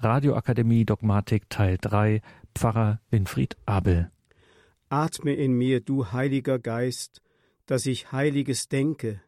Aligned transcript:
Radioakademie 0.00 0.84
Dogmatik 0.84 1.50
Teil 1.50 1.76
3 1.76 2.22
Pfarrer 2.54 3.00
Winfried 3.10 3.56
Abel. 3.66 4.12
Atme 4.88 5.34
in 5.34 5.54
mir, 5.54 5.80
du 5.80 6.12
Heiliger 6.12 6.60
Geist, 6.60 7.20
dass 7.66 7.84
ich 7.84 8.12
Heiliges 8.12 8.68
denke. 8.68 9.20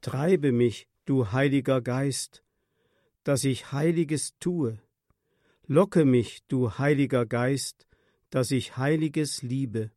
Treibe 0.00 0.50
mich, 0.50 0.88
du 1.04 1.30
Heiliger 1.30 1.80
Geist, 1.80 2.42
dass 3.22 3.44
ich 3.44 3.70
Heiliges 3.70 4.34
tue. 4.40 4.80
Locke 5.68 6.04
mich, 6.04 6.42
du 6.48 6.76
Heiliger 6.76 7.24
Geist, 7.24 7.86
dass 8.30 8.50
ich 8.50 8.76
Heiliges 8.76 9.42
liebe. 9.42 9.92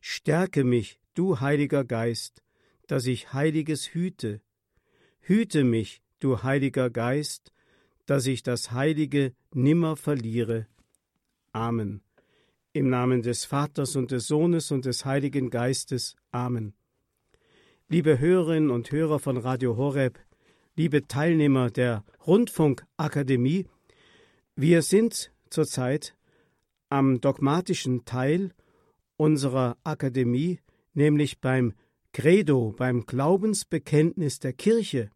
Stärke 0.00 0.62
mich, 0.62 1.00
du 1.14 1.40
Heiliger 1.40 1.82
Geist, 1.82 2.44
dass 2.86 3.06
ich 3.06 3.32
Heiliges 3.32 3.92
hüte. 3.92 4.40
Hüte 5.18 5.64
mich, 5.64 6.00
du 6.20 6.44
Heiliger 6.44 6.90
Geist, 6.90 7.52
dass 8.06 8.26
ich 8.26 8.42
das 8.42 8.72
Heilige 8.72 9.34
nimmer 9.52 9.96
verliere. 9.96 10.66
Amen. 11.52 12.02
Im 12.72 12.88
Namen 12.88 13.22
des 13.22 13.44
Vaters 13.44 13.96
und 13.96 14.10
des 14.10 14.26
Sohnes 14.26 14.70
und 14.70 14.84
des 14.84 15.04
Heiligen 15.04 15.50
Geistes. 15.50 16.16
Amen. 16.30 16.74
Liebe 17.88 18.18
Hörerinnen 18.18 18.70
und 18.70 18.90
Hörer 18.90 19.18
von 19.18 19.36
Radio 19.36 19.76
Horeb, 19.76 20.18
liebe 20.76 21.06
Teilnehmer 21.06 21.70
der 21.70 22.04
Rundfunkakademie, 22.26 23.66
wir 24.56 24.82
sind 24.82 25.32
zurzeit 25.50 26.16
am 26.88 27.20
dogmatischen 27.20 28.04
Teil 28.04 28.52
unserer 29.16 29.76
Akademie, 29.84 30.60
nämlich 30.94 31.40
beim 31.40 31.74
Credo, 32.12 32.74
beim 32.76 33.06
Glaubensbekenntnis 33.06 34.38
der 34.38 34.52
Kirche. 34.52 35.10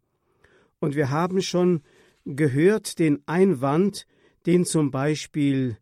Und 0.81 0.95
wir 0.95 1.11
haben 1.11 1.43
schon 1.43 1.83
gehört 2.25 2.99
den 2.99 3.23
Einwand, 3.27 4.07
den 4.47 4.65
zum 4.65 4.91
Beispiel 4.91 5.77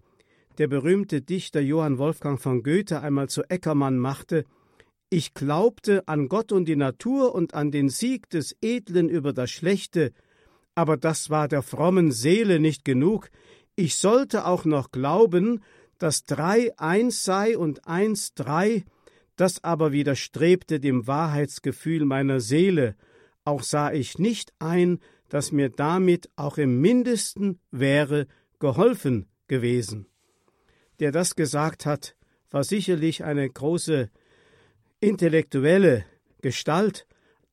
der 0.59 0.67
berühmte 0.67 1.23
Dichter 1.23 1.61
Johann 1.61 1.99
Wolfgang 1.99 2.41
von 2.41 2.63
Goethe 2.63 3.01
einmal 3.01 3.29
zu 3.29 3.43
Eckermann 3.49 3.99
machte, 3.99 4.45
ich 5.11 5.33
glaubte 5.33 6.07
an 6.07 6.29
Gott 6.29 6.53
und 6.53 6.67
die 6.67 6.77
Natur 6.77 7.35
und 7.35 7.55
an 7.55 7.71
den 7.71 7.89
Sieg 7.89 8.29
des 8.29 8.55
Edlen 8.61 9.09
über 9.09 9.33
das 9.33 9.51
Schlechte, 9.51 10.13
aber 10.75 10.97
das 10.97 11.31
war 11.31 11.49
der 11.49 11.63
frommen 11.63 12.13
Seele 12.13 12.61
nicht 12.61 12.85
genug, 12.85 13.31
ich 13.75 13.95
sollte 13.95 14.45
auch 14.45 14.65
noch 14.65 14.91
glauben, 14.91 15.63
dass 15.99 16.25
drei 16.25 16.77
eins 16.79 17.25
sei 17.25 17.57
und 17.57 17.87
eins 17.87 18.35
drei, 18.35 18.85
das 19.37 19.63
aber 19.65 19.93
widerstrebte 19.93 20.81
dem 20.81 21.07
Wahrheitsgefühl 21.07 22.05
meiner 22.05 22.41
Seele, 22.41 22.97
auch 23.45 23.63
sah 23.63 23.93
ich 23.93 24.19
nicht 24.19 24.53
ein, 24.59 24.99
dass 25.29 25.53
mir 25.53 25.69
damit 25.69 26.31
auch 26.37 26.59
im 26.59 26.81
mindesten 26.81 27.61
wäre 27.71 28.27
geholfen 28.59 29.27
gewesen. 29.47 30.07
Der 31.01 31.13
das 31.13 31.37
gesagt 31.37 31.87
hat, 31.87 32.17
war 32.51 32.65
sicherlich 32.65 33.25
eine 33.25 33.49
große 33.49 34.11
intellektuelle 35.01 36.05
Gestalt, 36.41 37.07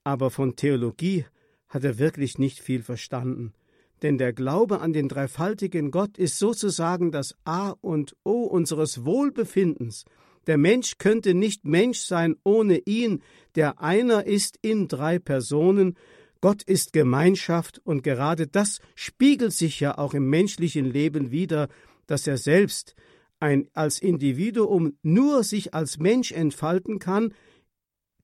aber 0.04 0.32
von 0.32 0.56
Theologie 0.56 1.26
hat 1.68 1.84
er 1.84 2.00
wirklich 2.00 2.38
nicht 2.38 2.60
viel 2.60 2.82
verstanden. 2.82 3.54
Denn 4.02 4.18
der 4.18 4.34
Glaube 4.34 4.82
an 4.82 4.94
den 4.94 5.08
dreifaltigen 5.08 5.92
Gott 5.92 6.18
ist 6.18 6.38
sozusagen 6.38 7.12
das 7.12 7.36
A 7.44 7.72
und 7.82 8.16
O 8.24 8.44
unseres 8.44 9.06
Wohlbefindens. 9.06 10.06
Der 10.48 10.58
Mensch 10.58 10.98
könnte 10.98 11.34
nicht 11.34 11.66
Mensch 11.66 12.00
sein 12.00 12.36
ohne 12.44 12.78
ihn, 12.80 13.24
der 13.56 13.82
einer 13.82 14.26
ist 14.26 14.60
in 14.62 14.88
drei 14.88 15.18
Personen, 15.18 15.98
Gott 16.42 16.64
ist 16.64 16.94
Gemeinschaft 16.94 17.80
und 17.84 18.04
gerade 18.04 18.48
das 18.48 18.80
spiegelt 18.96 19.54
sich 19.54 19.80
ja 19.80 19.98
auch 19.98 20.14
im 20.14 20.30
menschlichen 20.30 20.86
Leben 20.86 21.32
wider, 21.32 21.70
dass 22.08 22.28
er 22.28 22.38
selbst 22.38 22.96
ein 23.40 23.68
als 23.74 24.00
Individuum 24.00 24.98
nur 25.02 25.44
sich 25.44 25.74
als 25.74 25.98
Mensch 25.98 26.32
entfalten 26.32 27.00
kann 27.00 27.34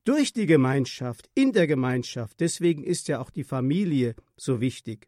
durch 0.03 0.33
die 0.33 0.45
Gemeinschaft, 0.45 1.29
in 1.35 1.51
der 1.51 1.67
Gemeinschaft. 1.67 2.39
Deswegen 2.39 2.83
ist 2.83 3.07
ja 3.07 3.19
auch 3.19 3.29
die 3.29 3.43
Familie 3.43 4.15
so 4.35 4.61
wichtig. 4.61 5.07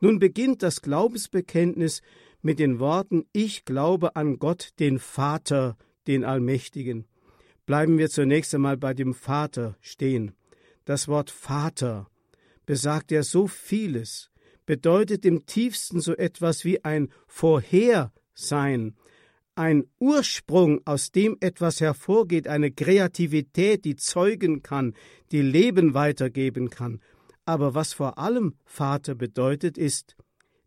Nun 0.00 0.18
beginnt 0.18 0.62
das 0.62 0.82
Glaubensbekenntnis 0.82 2.02
mit 2.40 2.58
den 2.58 2.78
Worten 2.78 3.24
Ich 3.32 3.64
glaube 3.64 4.16
an 4.16 4.38
Gott, 4.38 4.70
den 4.78 4.98
Vater, 4.98 5.76
den 6.06 6.24
Allmächtigen. 6.24 7.06
Bleiben 7.66 7.98
wir 7.98 8.10
zunächst 8.10 8.54
einmal 8.54 8.76
bei 8.76 8.94
dem 8.94 9.14
Vater 9.14 9.76
stehen. 9.80 10.32
Das 10.84 11.06
Wort 11.06 11.30
Vater 11.30 12.08
besagt 12.66 13.12
er 13.12 13.22
so 13.22 13.46
vieles, 13.46 14.30
bedeutet 14.66 15.24
im 15.24 15.46
tiefsten 15.46 16.00
so 16.00 16.16
etwas 16.16 16.64
wie 16.64 16.84
ein 16.84 17.08
Vorhersein, 17.26 18.96
ein 19.54 19.84
Ursprung, 19.98 20.80
aus 20.86 21.12
dem 21.12 21.36
etwas 21.40 21.80
hervorgeht, 21.80 22.48
eine 22.48 22.70
Kreativität, 22.70 23.84
die 23.84 23.96
zeugen 23.96 24.62
kann, 24.62 24.94
die 25.30 25.42
Leben 25.42 25.94
weitergeben 25.94 26.70
kann. 26.70 27.00
Aber 27.44 27.74
was 27.74 27.92
vor 27.92 28.18
allem 28.18 28.54
Vater 28.64 29.14
bedeutet, 29.14 29.76
ist 29.76 30.16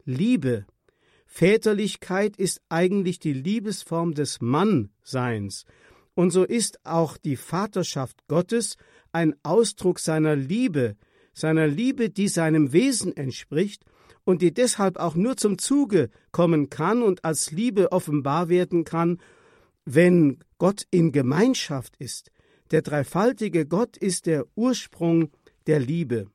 Liebe. 0.03 0.66
Väterlichkeit 1.25 2.38
ist 2.38 2.61
eigentlich 2.69 3.19
die 3.19 3.34
Liebesform 3.34 4.13
des 4.13 4.39
Mannseins. 4.39 5.66
Und 6.13 6.31
so 6.31 6.44
ist 6.44 6.85
auch 6.85 7.17
die 7.17 7.35
Vaterschaft 7.35 8.28
Gottes 8.28 8.78
ein 9.11 9.35
Ausdruck 9.44 10.00
seiner 10.00 10.35
Liebe, 10.35 10.95
seiner 11.35 11.68
Liebe, 11.68 12.09
die 12.09 12.29
seinem 12.29 12.73
Wesen 12.73 13.16
entspricht 13.16 13.84
und 14.23 14.41
die 14.41 14.53
deshalb 14.53 14.97
auch 14.97 15.13
nur 15.16 15.38
zum 15.38 15.59
Zuge 15.59 16.09
kommen 16.31 16.72
kann 16.72 17.03
und 17.03 17.23
als 17.23 17.51
Liebe 17.51 17.91
offenbar 17.91 18.50
werden 18.50 18.85
kann, 18.85 19.19
wenn 19.84 20.40
Gott 20.57 20.88
in 20.90 21.12
Gemeinschaft 21.12 21.96
ist. 21.97 22.31
Der 22.72 22.81
dreifaltige 22.81 23.68
Gott 23.68 23.97
ist 23.97 24.25
der 24.25 24.46
Ursprung 24.56 25.29
der 25.68 25.79
Liebe. 25.79 26.28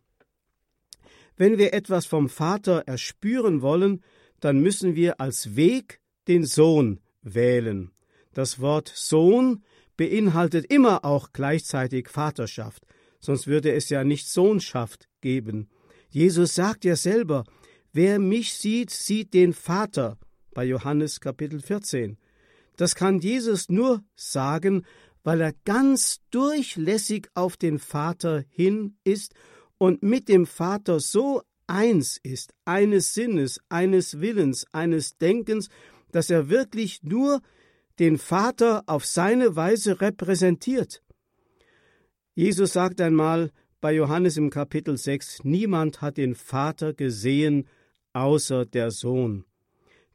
Wenn 1.37 1.59
wir 1.59 1.73
etwas 1.73 2.07
vom 2.07 2.29
Vater 2.29 2.85
erspüren 2.87 3.63
wollen, 3.63 4.03
dann 4.39 4.61
müssen 4.61 4.95
wir 4.95 5.21
als 5.21 5.57
Weg 5.57 6.01
den 6.29 6.45
Sohn 6.45 7.01
wählen. 7.23 7.91
Das 8.35 8.61
Wort 8.61 8.93
Sohn 8.95 9.65
beinhaltet 9.97 10.67
immer 10.67 11.05
auch 11.05 11.31
gleichzeitig 11.33 12.09
Vaterschaft 12.09 12.87
sonst 13.21 13.47
würde 13.47 13.73
es 13.73 13.89
ja 13.91 14.05
nicht 14.05 14.29
Sohnschaft 14.29 15.09
geben. 15.21 15.69
Jesus 16.09 16.55
sagt 16.55 16.85
ja 16.85 16.97
selber, 16.97 17.45
wer 17.93 18.19
mich 18.19 18.55
sieht, 18.55 18.91
sieht 18.91 19.35
den 19.35 19.53
Vater 19.53 20.19
bei 20.53 20.65
Johannes 20.65 21.21
Kapitel 21.21 21.61
14. 21.61 22.19
Das 22.77 22.95
kann 22.95 23.21
Jesus 23.21 23.69
nur 23.69 24.03
sagen, 24.17 24.85
weil 25.23 25.41
er 25.41 25.53
ganz 25.65 26.21
durchlässig 26.31 27.29
auf 27.35 27.57
den 27.57 27.79
Vater 27.79 28.45
hin 28.49 28.97
ist 29.05 29.35
und 29.79 30.03
mit 30.03 30.29
dem 30.29 30.47
Vater 30.47 30.99
so 30.99 31.43
eins 31.67 32.19
ist, 32.23 32.53
eines 32.65 33.15
Sinnes, 33.15 33.61
eines 33.69 34.21
Willens, 34.21 34.67
eines 34.73 35.19
Denkens, 35.19 35.69
dass 36.11 36.31
er 36.31 36.49
wirklich 36.49 37.03
nur 37.03 37.41
den 37.99 38.19
Vater 38.19 38.83
auf 38.87 39.05
seine 39.05 39.57
Weise 39.57 40.01
repräsentiert. 40.01 41.03
Jesus 42.41 42.73
sagt 42.73 43.03
einmal 43.03 43.51
bei 43.83 43.93
Johannes 43.93 44.39
im 44.39 44.49
Kapitel 44.49 44.97
6, 44.97 45.45
niemand 45.45 46.01
hat 46.01 46.17
den 46.17 46.35
Vater 46.35 46.95
gesehen 46.95 47.69
außer 48.15 48.65
der 48.65 48.91
Sohn. 48.91 49.45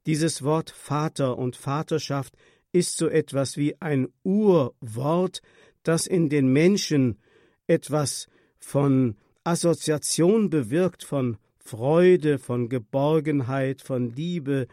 Dieses 0.07 0.41
Wort 0.41 0.71
Vater 0.71 1.37
und 1.37 1.55
Vaterschaft 1.55 2.33
ist 2.71 2.97
so 2.97 3.07
etwas 3.09 3.57
wie 3.57 3.79
ein 3.79 4.07
Urwort, 4.23 5.43
das 5.83 6.07
in 6.07 6.29
den 6.29 6.47
Menschen 6.47 7.19
etwas 7.67 8.25
von 8.57 9.17
Assoziation 9.43 10.49
bewirkt, 10.49 11.03
von 11.03 11.37
Freude, 11.59 12.39
von 12.39 12.69
Geborgenheit, 12.69 13.83
von 13.83 14.09
Liebe, 14.09 14.65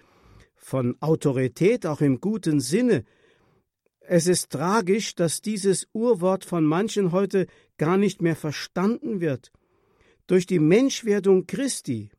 von 0.56 0.96
Autorität, 1.00 1.84
auch 1.84 2.00
im 2.00 2.18
guten 2.18 2.60
Sinne, 2.60 3.04
es 4.06 4.26
ist 4.26 4.50
tragisch, 4.50 5.14
dass 5.14 5.40
dieses 5.40 5.86
Urwort 5.92 6.44
von 6.44 6.64
manchen 6.64 7.12
heute 7.12 7.46
gar 7.78 7.96
nicht 7.96 8.22
mehr 8.22 8.36
verstanden 8.36 9.20
wird. 9.20 9.52
Durch 10.26 10.46
die 10.46 10.58
Menschwerdung 10.58 11.46
Christi 11.46 12.10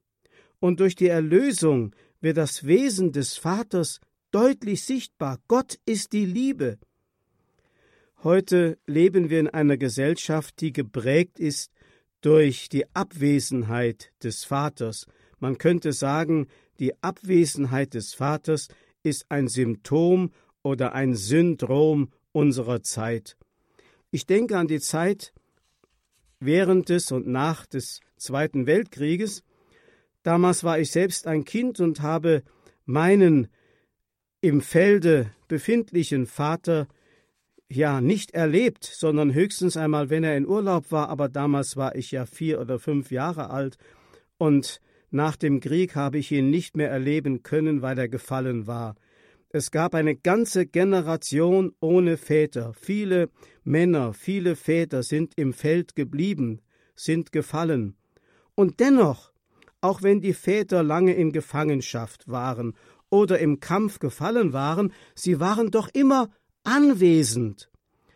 und 0.59 0.79
durch 0.79 0.95
die 0.95 1.07
Erlösung 1.07 1.95
wird 2.21 2.37
das 2.37 2.65
Wesen 2.65 3.11
des 3.11 3.37
Vaters 3.37 3.99
deutlich 4.31 4.83
sichtbar. 4.83 5.39
Gott 5.47 5.79
ist 5.85 6.13
die 6.13 6.25
Liebe. 6.25 6.79
Heute 8.23 8.77
leben 8.87 9.29
wir 9.29 9.41
in 9.41 9.49
einer 9.49 9.77
Gesellschaft, 9.77 10.61
die 10.61 10.71
geprägt 10.71 11.39
ist 11.39 11.71
durch 12.21 12.69
die 12.69 12.85
Abwesenheit 12.95 14.13
des 14.23 14.45
Vaters. 14.45 15.05
Man 15.39 15.57
könnte 15.57 15.91
sagen, 15.91 16.47
die 16.79 16.93
Abwesenheit 17.03 17.93
des 17.93 18.13
Vaters 18.13 18.69
ist 19.03 19.25
ein 19.29 19.49
Symptom 19.49 20.31
oder 20.63 20.93
ein 20.93 21.13
Syndrom 21.13 22.11
unserer 22.31 22.81
Zeit. 22.81 23.37
Ich 24.11 24.25
denke 24.25 24.57
an 24.57 24.67
die 24.67 24.79
Zeit 24.79 25.33
während 26.39 26.89
des 26.89 27.11
und 27.11 27.27
nach 27.27 27.65
des 27.65 27.99
Zweiten 28.17 28.65
Weltkrieges. 28.65 29.43
Damals 30.23 30.63
war 30.63 30.79
ich 30.79 30.91
selbst 30.91 31.27
ein 31.27 31.45
Kind 31.45 31.79
und 31.79 32.01
habe 32.01 32.43
meinen 32.85 33.47
im 34.41 34.61
Felde 34.61 35.31
befindlichen 35.47 36.25
Vater 36.25 36.87
ja 37.69 38.01
nicht 38.01 38.31
erlebt, 38.31 38.83
sondern 38.83 39.33
höchstens 39.33 39.77
einmal, 39.77 40.09
wenn 40.09 40.23
er 40.23 40.37
in 40.37 40.47
Urlaub 40.47 40.91
war, 40.91 41.09
aber 41.09 41.29
damals 41.29 41.75
war 41.75 41.95
ich 41.95 42.11
ja 42.11 42.25
vier 42.25 42.59
oder 42.59 42.79
fünf 42.79 43.11
Jahre 43.11 43.49
alt, 43.49 43.77
und 44.37 44.81
nach 45.11 45.35
dem 45.35 45.59
Krieg 45.59 45.95
habe 45.95 46.17
ich 46.17 46.31
ihn 46.31 46.49
nicht 46.49 46.75
mehr 46.75 46.89
erleben 46.89 47.43
können, 47.43 47.81
weil 47.81 47.97
er 47.97 48.09
gefallen 48.09 48.67
war. 48.67 48.95
Es 49.55 49.69
gab 49.69 49.93
eine 49.93 50.15
ganze 50.15 50.65
Generation 50.65 51.75
ohne 51.79 52.17
Väter. 52.17 52.73
Viele 52.73 53.29
Männer, 53.63 54.13
viele 54.13 54.55
Väter 54.55 55.03
sind 55.03 55.33
im 55.35 55.53
Feld 55.53 55.95
geblieben, 55.95 56.59
sind 56.95 57.31
gefallen. 57.31 57.95
Und 58.55 58.79
dennoch, 58.79 59.31
auch 59.79 60.01
wenn 60.01 60.21
die 60.21 60.33
Väter 60.33 60.81
lange 60.81 61.13
in 61.13 61.31
Gefangenschaft 61.31 62.27
waren 62.27 62.73
oder 63.11 63.37
im 63.37 63.59
Kampf 63.59 63.99
gefallen 63.99 64.53
waren, 64.53 64.91
sie 65.13 65.39
waren 65.39 65.69
doch 65.69 65.87
immer 65.93 66.31
anwesend. 66.63 67.69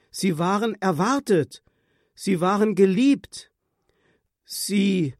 Sie 0.09 0.39
waren 0.39 0.73
erwartet. 0.81 1.61
Sie 2.15 2.41
waren 2.41 2.73
geliebt. 2.73 3.51
Sie 4.43 5.13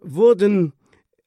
wurden 0.00 0.72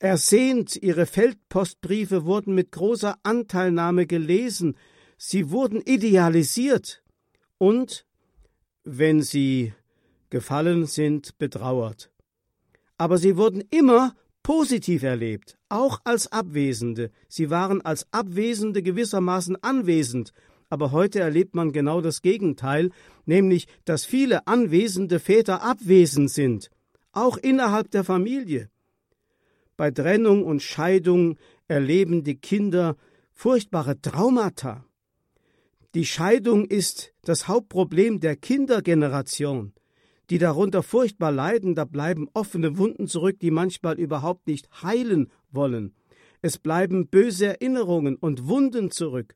ersehnt, 0.03 0.75
ihre 0.75 1.05
Feldpostbriefe 1.05 2.25
wurden 2.25 2.53
mit 2.53 2.71
großer 2.73 3.15
Anteilnahme 3.23 4.05
gelesen, 4.05 4.75
sie 5.17 5.49
wurden 5.49 5.79
idealisiert 5.79 7.01
und, 7.57 8.05
wenn 8.83 9.21
sie 9.21 9.73
gefallen 10.29 10.87
sind, 10.87 11.37
betrauert. 11.37 12.11
Aber 12.97 13.17
sie 13.17 13.37
wurden 13.37 13.63
immer 13.71 14.13
positiv 14.43 15.03
erlebt, 15.03 15.57
auch 15.69 16.01
als 16.03 16.29
Abwesende. 16.33 17.09
Sie 17.29 17.49
waren 17.49 17.79
als 17.79 18.05
Abwesende 18.11 18.83
gewissermaßen 18.83 19.63
anwesend, 19.63 20.33
aber 20.69 20.91
heute 20.91 21.21
erlebt 21.21 21.55
man 21.55 21.71
genau 21.71 22.01
das 22.01 22.21
Gegenteil, 22.21 22.89
nämlich 23.25 23.67
dass 23.85 24.03
viele 24.03 24.47
anwesende 24.47 25.21
Väter 25.21 25.63
abwesend 25.63 26.29
sind, 26.29 26.71
auch 27.13 27.37
innerhalb 27.37 27.89
der 27.91 28.03
Familie. 28.03 28.69
Bei 29.75 29.91
Trennung 29.91 30.43
und 30.43 30.61
Scheidung 30.61 31.37
erleben 31.67 32.23
die 32.23 32.35
Kinder 32.35 32.95
furchtbare 33.31 33.99
Traumata. 33.99 34.85
Die 35.95 36.05
Scheidung 36.05 36.65
ist 36.65 37.13
das 37.23 37.47
Hauptproblem 37.47 38.19
der 38.19 38.35
Kindergeneration, 38.35 39.73
die 40.29 40.37
darunter 40.37 40.83
furchtbar 40.83 41.31
leiden, 41.31 41.75
da 41.75 41.85
bleiben 41.85 42.27
offene 42.33 42.77
Wunden 42.77 43.07
zurück, 43.07 43.39
die 43.39 43.51
manchmal 43.51 43.99
überhaupt 43.99 44.47
nicht 44.47 44.69
heilen 44.81 45.31
wollen. 45.51 45.93
Es 46.41 46.57
bleiben 46.57 47.07
böse 47.07 47.47
Erinnerungen 47.47 48.15
und 48.15 48.47
Wunden 48.47 48.91
zurück. 48.91 49.35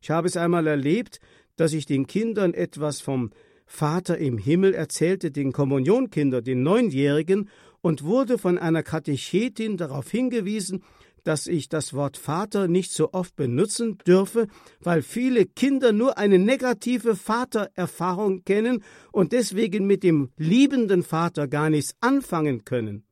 Ich 0.00 0.10
habe 0.10 0.26
es 0.26 0.36
einmal 0.36 0.66
erlebt, 0.66 1.20
dass 1.56 1.72
ich 1.72 1.86
den 1.86 2.06
Kindern 2.06 2.54
etwas 2.54 3.00
vom 3.00 3.30
Vater 3.66 4.18
im 4.18 4.38
Himmel 4.38 4.74
erzählte, 4.74 5.30
den 5.30 5.52
Kommunionkindern, 5.52 6.44
den 6.44 6.62
Neunjährigen, 6.62 7.48
und 7.84 8.02
wurde 8.02 8.38
von 8.38 8.56
einer 8.56 8.82
Katechetin 8.82 9.76
darauf 9.76 10.10
hingewiesen, 10.10 10.82
dass 11.22 11.46
ich 11.46 11.68
das 11.68 11.92
Wort 11.92 12.16
Vater 12.16 12.66
nicht 12.66 12.94
so 12.94 13.12
oft 13.12 13.36
benutzen 13.36 13.98
dürfe, 14.06 14.46
weil 14.80 15.02
viele 15.02 15.44
Kinder 15.44 15.92
nur 15.92 16.16
eine 16.16 16.38
negative 16.38 17.14
Vatererfahrung 17.14 18.42
kennen 18.44 18.82
und 19.12 19.32
deswegen 19.32 19.86
mit 19.86 20.02
dem 20.02 20.30
liebenden 20.38 21.02
Vater 21.02 21.46
gar 21.46 21.68
nichts 21.68 21.94
anfangen 22.00 22.64
können. 22.64 23.04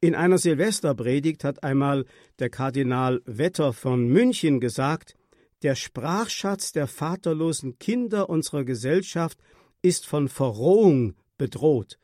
In 0.00 0.14
einer 0.14 0.38
Silvesterpredigt 0.38 1.42
hat 1.42 1.64
einmal 1.64 2.04
der 2.38 2.48
Kardinal 2.48 3.22
Wetter 3.24 3.72
von 3.72 4.06
München 4.06 4.60
gesagt, 4.60 5.16
der 5.62 5.74
Sprachschatz 5.74 6.70
der 6.70 6.86
vaterlosen 6.86 7.76
Kinder 7.80 8.30
unserer 8.30 8.62
Gesellschaft 8.62 9.36
ist 9.82 10.06
von 10.06 10.28
Verrohung 10.28 11.16
bedroht. 11.38 11.99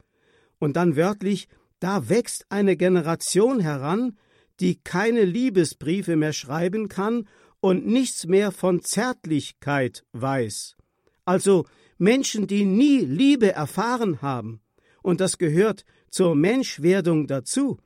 Und 0.66 0.74
dann 0.74 0.96
wörtlich, 0.96 1.46
da 1.78 2.08
wächst 2.08 2.46
eine 2.48 2.76
Generation 2.76 3.60
heran, 3.60 4.18
die 4.58 4.80
keine 4.82 5.22
Liebesbriefe 5.22 6.16
mehr 6.16 6.32
schreiben 6.32 6.88
kann 6.88 7.28
und 7.60 7.86
nichts 7.86 8.26
mehr 8.26 8.50
von 8.50 8.82
Zärtlichkeit 8.82 10.04
weiß. 10.10 10.76
Also 11.24 11.66
Menschen, 11.98 12.48
die 12.48 12.64
nie 12.64 12.98
Liebe 12.98 13.52
erfahren 13.52 14.22
haben. 14.22 14.60
Und 15.04 15.20
das 15.20 15.38
gehört 15.38 15.84
zur 16.10 16.34
Menschwerdung 16.34 17.28
dazu. 17.28 17.78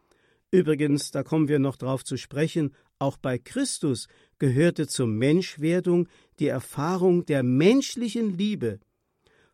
Übrigens, 0.50 1.10
da 1.10 1.22
kommen 1.22 1.48
wir 1.48 1.58
noch 1.58 1.76
drauf 1.76 2.02
zu 2.02 2.16
sprechen, 2.16 2.74
auch 2.98 3.18
bei 3.18 3.36
Christus 3.36 4.08
gehörte 4.38 4.86
zur 4.86 5.06
Menschwerdung 5.06 6.08
die 6.38 6.48
Erfahrung 6.48 7.26
der 7.26 7.42
menschlichen 7.42 8.38
Liebe 8.38 8.80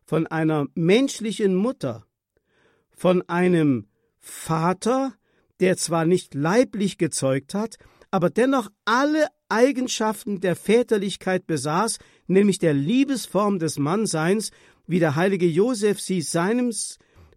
von 0.05 0.27
einer 0.27 0.67
menschlichen 0.75 1.55
Mutter, 1.55 2.06
von 2.97 3.21
einem 3.29 3.85
Vater, 4.17 5.13
der 5.59 5.77
zwar 5.77 6.05
nicht 6.05 6.33
leiblich 6.33 6.97
gezeugt 6.97 7.53
hat, 7.53 7.77
aber 8.09 8.29
dennoch 8.29 8.69
alle 8.85 9.27
Eigenschaften 9.49 10.41
der 10.41 10.55
Väterlichkeit 10.55 11.45
besaß, 11.45 11.99
nämlich 12.25 12.57
der 12.57 12.73
Liebesform 12.73 13.59
des 13.59 13.77
Mannseins, 13.77 14.51
wie 14.87 14.99
der 14.99 15.15
heilige 15.15 15.45
Josef 15.45 16.01
sie 16.01 16.21
seinem 16.21 16.73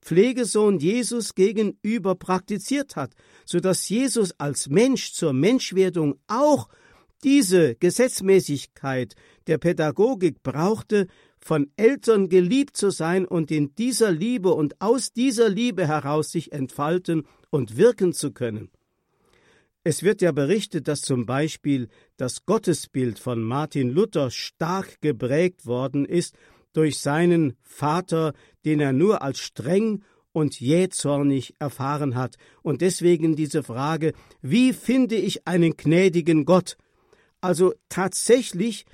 Pflegesohn 0.01 0.79
Jesus 0.79 1.35
gegenüber 1.35 2.15
praktiziert 2.15 2.97
hat, 2.97 3.13
so 3.45 3.61
dass 3.61 3.89
Jesus 3.89 4.33
als 4.39 4.69
Mensch 4.69 5.13
zur 5.13 5.35
Menschwerdung 5.35 6.19
auch 6.27 6.69
diese 7.23 7.75
Gesetzmäßigkeit 7.75 9.15
der 9.47 9.59
Pädagogik 9.59 10.43
brauchte, 10.43 11.06
von 11.41 11.71
Eltern 11.77 12.29
geliebt 12.29 12.77
zu 12.77 12.91
sein 12.91 13.27
und 13.27 13.51
in 13.51 13.75
dieser 13.75 14.11
Liebe 14.13 14.53
und 14.53 14.81
aus 14.81 15.13
dieser 15.13 15.49
Liebe 15.49 15.89
heraus 15.89 16.31
sich 16.31 16.53
entfalten 16.53 17.27
und 17.51 17.77
wirken 17.77 18.13
zu 18.13 18.33
können. 18.33 18.71
Es 19.83 20.03
wird 20.03 20.21
ja 20.21 20.31
berichtet, 20.31 20.89
dass 20.89 21.01
zum 21.01 21.25
Beispiel 21.25 21.89
das 22.19 22.45
Gottesbild 22.45 23.19
von 23.19 23.43
Martin 23.43 23.89
Luther 23.89 24.31
stark 24.31 25.01
geprägt 25.01 25.65
worden 25.65 26.05
ist 26.05 26.37
durch 26.75 26.99
seinen 26.99 27.57
Vater, 27.63 28.35
den 28.67 28.81
er 28.81 28.93
nur 28.93 29.23
als 29.23 29.39
streng 29.39 30.05
und 30.33 30.61
jähzornig 30.61 31.55
erfahren 31.59 32.15
hat. 32.15 32.37
Und 32.63 32.83
deswegen 32.83 33.37
diese 33.37 33.63
Frage, 33.63 34.13
wie 34.43 34.75
finde 34.75 35.17
ich 35.17 35.47
einen 35.47 35.77
gnädigen 35.77 36.45
Gott? 36.45 36.77
Also 37.41 37.73
tatsächlich 37.89 38.85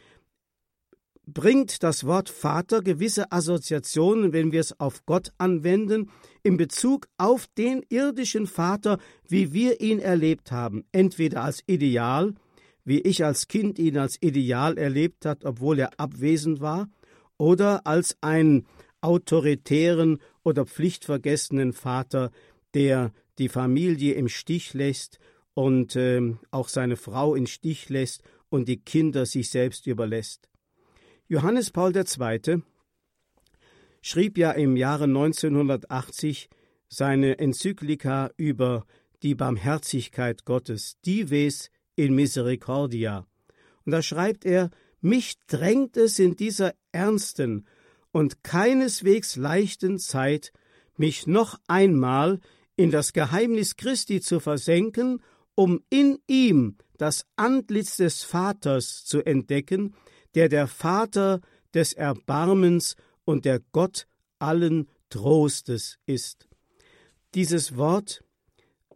bringt 1.26 1.82
das 1.82 2.04
Wort 2.04 2.28
Vater 2.28 2.82
gewisse 2.82 3.32
Assoziationen, 3.32 4.32
wenn 4.32 4.52
wir 4.52 4.60
es 4.60 4.78
auf 4.78 5.04
Gott 5.06 5.32
anwenden, 5.38 6.10
in 6.42 6.56
Bezug 6.56 7.08
auf 7.18 7.48
den 7.58 7.84
irdischen 7.88 8.46
Vater, 8.46 8.98
wie 9.28 9.52
wir 9.52 9.80
ihn 9.80 9.98
erlebt 9.98 10.52
haben, 10.52 10.84
entweder 10.92 11.42
als 11.42 11.62
Ideal, 11.66 12.34
wie 12.84 13.00
ich 13.00 13.24
als 13.24 13.48
Kind 13.48 13.80
ihn 13.80 13.98
als 13.98 14.22
Ideal 14.22 14.78
erlebt 14.78 15.26
hat, 15.26 15.44
obwohl 15.44 15.80
er 15.80 15.98
abwesend 15.98 16.60
war, 16.60 16.88
oder 17.36 17.86
als 17.86 18.16
einen 18.20 18.66
autoritären 19.00 20.18
oder 20.44 20.64
pflichtvergessenen 20.64 21.72
Vater, 21.72 22.30
der 22.74 23.12
die 23.38 23.48
Familie 23.48 24.14
im 24.14 24.28
Stich 24.28 24.72
lässt 24.74 25.18
und 25.54 25.96
äh, 25.96 26.34
auch 26.52 26.68
seine 26.68 26.96
Frau 26.96 27.34
im 27.34 27.46
Stich 27.46 27.88
lässt 27.88 28.22
und 28.48 28.68
die 28.68 28.78
Kinder 28.78 29.26
sich 29.26 29.50
selbst 29.50 29.86
überlässt. 29.86 30.48
Johannes 31.28 31.72
Paul 31.72 31.92
II. 31.96 32.62
schrieb 34.00 34.38
ja 34.38 34.52
im 34.52 34.76
Jahre 34.76 35.04
1980 35.04 36.48
seine 36.88 37.40
Enzyklika 37.40 38.30
über 38.36 38.86
die 39.24 39.34
Barmherzigkeit 39.34 40.44
Gottes, 40.44 41.00
Dives 41.04 41.72
in 41.96 42.14
Misericordia. 42.14 43.26
Und 43.84 43.90
da 43.90 44.02
schreibt 44.02 44.44
er, 44.44 44.70
mich 45.00 45.34
drängt 45.48 45.96
es 45.96 46.20
in 46.20 46.36
dieser 46.36 46.74
ernsten 46.92 47.66
und 48.12 48.44
keineswegs 48.44 49.34
leichten 49.34 49.98
Zeit, 49.98 50.52
mich 50.96 51.26
noch 51.26 51.58
einmal 51.66 52.38
in 52.76 52.92
das 52.92 53.12
Geheimnis 53.12 53.74
Christi 53.74 54.20
zu 54.20 54.38
versenken, 54.38 55.20
um 55.56 55.82
in 55.90 56.20
ihm 56.28 56.76
das 56.98 57.26
Antlitz 57.34 57.96
des 57.96 58.22
Vaters 58.22 59.04
zu 59.04 59.26
entdecken, 59.26 59.92
der 60.36 60.48
der 60.50 60.68
Vater 60.68 61.40
des 61.74 61.94
Erbarmens 61.94 62.94
und 63.24 63.46
der 63.46 63.60
Gott 63.72 64.06
allen 64.38 64.86
Trostes 65.08 65.98
ist. 66.04 66.46
Dieses 67.34 67.76
Wort 67.76 68.22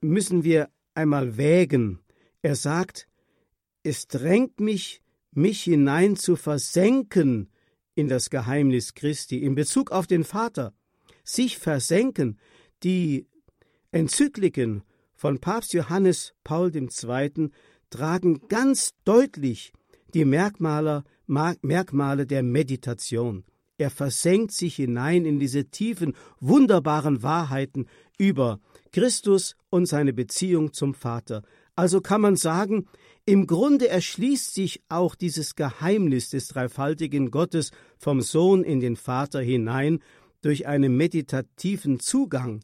müssen 0.02 0.44
wir 0.44 0.68
einmal 0.94 1.38
wägen. 1.38 2.00
Er 2.42 2.56
sagt, 2.56 3.08
es 3.82 4.06
drängt 4.06 4.60
mich, 4.60 5.02
mich 5.32 5.62
hinein 5.62 6.16
zu 6.16 6.36
versenken 6.36 7.50
in 7.94 8.08
das 8.08 8.28
Geheimnis 8.28 8.92
Christi 8.94 9.38
in 9.38 9.54
Bezug 9.54 9.92
auf 9.92 10.06
den 10.06 10.24
Vater. 10.24 10.74
Sich 11.24 11.58
versenken. 11.58 12.38
Die 12.82 13.26
Enzykliken 13.92 14.82
von 15.14 15.38
Papst 15.38 15.72
Johannes 15.72 16.34
Paul 16.44 16.74
II. 16.74 17.50
tragen 17.88 18.48
ganz 18.48 18.94
deutlich 19.04 19.72
die 20.14 20.24
Merkmale, 20.24 21.04
Merkmale 21.26 22.26
der 22.26 22.42
Meditation. 22.42 23.44
Er 23.78 23.90
versenkt 23.90 24.52
sich 24.52 24.76
hinein 24.76 25.24
in 25.24 25.38
diese 25.38 25.66
tiefen, 25.70 26.14
wunderbaren 26.38 27.22
Wahrheiten 27.22 27.86
über 28.18 28.60
Christus 28.92 29.56
und 29.70 29.86
seine 29.86 30.12
Beziehung 30.12 30.72
zum 30.72 30.92
Vater. 30.92 31.42
Also 31.76 32.02
kann 32.02 32.20
man 32.20 32.36
sagen, 32.36 32.86
im 33.24 33.46
Grunde 33.46 33.88
erschließt 33.88 34.52
sich 34.52 34.82
auch 34.90 35.14
dieses 35.14 35.54
Geheimnis 35.54 36.28
des 36.28 36.48
dreifaltigen 36.48 37.30
Gottes 37.30 37.70
vom 37.96 38.20
Sohn 38.20 38.64
in 38.64 38.80
den 38.80 38.96
Vater 38.96 39.40
hinein 39.40 40.00
durch 40.42 40.66
einen 40.66 40.96
meditativen 40.96 42.00
Zugang. 42.00 42.60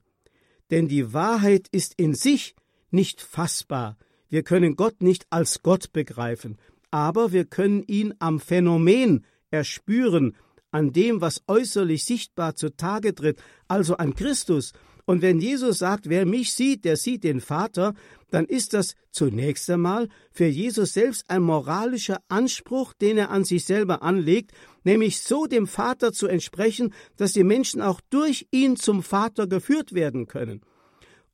Denn 0.71 0.89
die 0.89 1.15
Wahrheit 1.15 1.69
ist 1.71 1.95
in 1.97 2.15
sich 2.15 2.57
nicht 2.91 3.23
fassbar. 3.23 3.97
Wir 4.29 4.43
können 4.43 4.77
Gott 4.77 5.03
nicht 5.03 5.27
als 5.31 5.63
Gott 5.63 5.93
begreifen, 5.93 6.59
aber 6.91 7.33
wir 7.33 7.45
können 7.45 7.83
ihn 7.83 8.15
am 8.19 8.41
Phänomen 8.41 9.25
erspüren, 9.51 10.37
an 10.71 10.93
dem, 10.93 11.21
was 11.21 11.43
äußerlich 11.47 12.05
sichtbar 12.05 12.55
zutage 12.55 13.15
tritt, 13.15 13.41
also 13.69 13.97
an 13.97 14.15
Christus, 14.15 14.73
und 15.09 15.23
wenn 15.23 15.39
Jesus 15.39 15.79
sagt, 15.79 16.09
wer 16.09 16.27
mich 16.27 16.53
sieht, 16.53 16.85
der 16.85 16.97
sieht 16.97 17.23
den 17.23 17.41
Vater, 17.41 17.95
dann 18.31 18.45
ist 18.45 18.75
das 18.75 18.97
zunächst 19.13 19.71
einmal 19.71 20.09
für 20.33 20.47
Jesus 20.47 20.95
selbst 20.95 21.31
ein 21.31 21.43
moralischer 21.43 22.19
Anspruch, 22.29 22.93
den 22.93 23.17
er 23.17 23.31
an 23.31 23.45
sich 23.45 23.65
selber 23.65 24.03
anlegt, 24.03 24.51
nämlich 24.83 25.21
so 25.21 25.47
dem 25.47 25.69
Vater 25.69 26.13
zu 26.13 26.27
entsprechen, 26.27 26.93
dass 27.17 27.33
die 27.33 27.45
Menschen 27.45 27.83
auch 27.83 28.01
durch 28.11 28.49
ihn 28.51 28.75
zum 28.75 29.05
Vater 29.05 29.47
geführt 29.47 29.95
werden 29.95 30.27
können. 30.27 30.63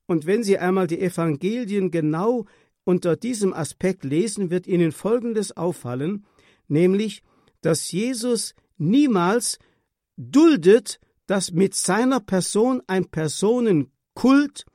Und 0.04 0.26
wenn 0.26 0.42
Sie 0.42 0.58
einmal 0.58 0.86
die 0.86 1.00
Evangelien 1.00 1.90
genau 1.90 2.44
unter 2.84 3.16
diesem 3.16 3.52
Aspekt 3.52 4.04
lesen, 4.04 4.50
wird 4.50 4.66
Ihnen 4.66 4.92
Folgendes 4.92 5.56
auffallen, 5.56 6.26
nämlich, 6.68 7.22
dass 7.60 7.90
Jesus 7.92 8.54
niemals 8.78 9.58
duldet, 10.16 11.00
dass 11.26 11.52
mit 11.52 11.74
seiner 11.74 12.20
Person 12.20 12.82
ein 12.86 13.06
Personenkult 13.06 14.66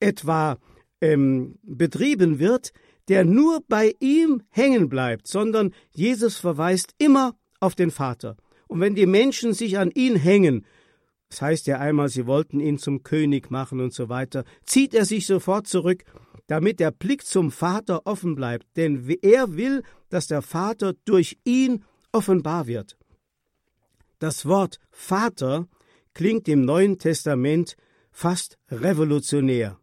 etwa 0.00 0.58
ähm, 1.00 1.58
betrieben 1.62 2.38
wird, 2.38 2.72
der 3.08 3.24
nur 3.24 3.62
bei 3.68 3.94
ihm 3.98 4.42
hängen 4.50 4.88
bleibt, 4.88 5.26
sondern 5.26 5.74
Jesus 5.90 6.36
verweist 6.36 6.94
immer 6.98 7.36
auf 7.58 7.74
den 7.74 7.90
Vater. 7.90 8.36
Und 8.68 8.80
wenn 8.80 8.94
die 8.94 9.06
Menschen 9.06 9.52
sich 9.52 9.78
an 9.78 9.90
ihn 9.90 10.16
hängen, 10.16 10.64
das 11.28 11.42
heißt 11.42 11.66
ja 11.66 11.78
einmal, 11.78 12.08
sie 12.08 12.26
wollten 12.26 12.60
ihn 12.60 12.78
zum 12.78 13.02
König 13.02 13.50
machen 13.50 13.80
und 13.80 13.92
so 13.92 14.08
weiter, 14.08 14.44
zieht 14.64 14.94
er 14.94 15.04
sich 15.04 15.26
sofort 15.26 15.66
zurück, 15.66 16.04
damit 16.50 16.80
der 16.80 16.90
Blick 16.90 17.24
zum 17.24 17.52
Vater 17.52 18.08
offen 18.08 18.34
bleibt, 18.34 18.66
denn 18.76 19.08
er 19.22 19.56
will, 19.56 19.84
dass 20.08 20.26
der 20.26 20.42
Vater 20.42 20.94
durch 21.04 21.38
ihn 21.44 21.84
offenbar 22.10 22.66
wird. 22.66 22.98
Das 24.18 24.46
Wort 24.46 24.80
Vater 24.90 25.68
klingt 26.12 26.48
im 26.48 26.64
Neuen 26.64 26.98
Testament 26.98 27.76
fast 28.10 28.58
revolutionär. 28.68 29.78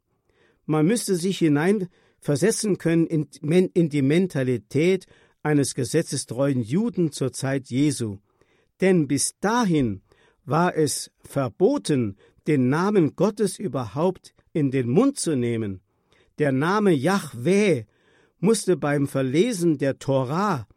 Man 0.65 0.85
müsste 0.85 1.15
sich 1.15 1.37
hineinversetzen 1.37 2.77
können 2.77 3.07
in, 3.07 3.89
die 3.89 4.01
Mentalität 4.01 5.05
eines 5.43 5.73
gesetzestreuen 5.73 6.61
Juden 6.61 7.13
zur 7.13 7.31
Zeit 7.31 7.69
Jesu. 7.69 8.17
Denn 8.81 9.07
bis 9.07 9.39
dahin 9.39 10.01
war 10.43 10.75
es 10.75 11.11
verboten, 11.21 12.17
den 12.45 12.67
Namen 12.67 13.15
Gottes 13.15 13.57
überhaupt 13.57 14.35
in 14.51 14.69
den 14.69 14.89
Mund 14.89 15.17
zu 15.17 15.37
nehmen. 15.37 15.79
Der 16.37 16.51
Name 16.51 16.91
Yahweh 16.91 17.85
musste 18.39 18.77
beim 18.77 19.07
Verlesen 19.07 19.79
der 19.79 19.97
Torah 19.97 20.67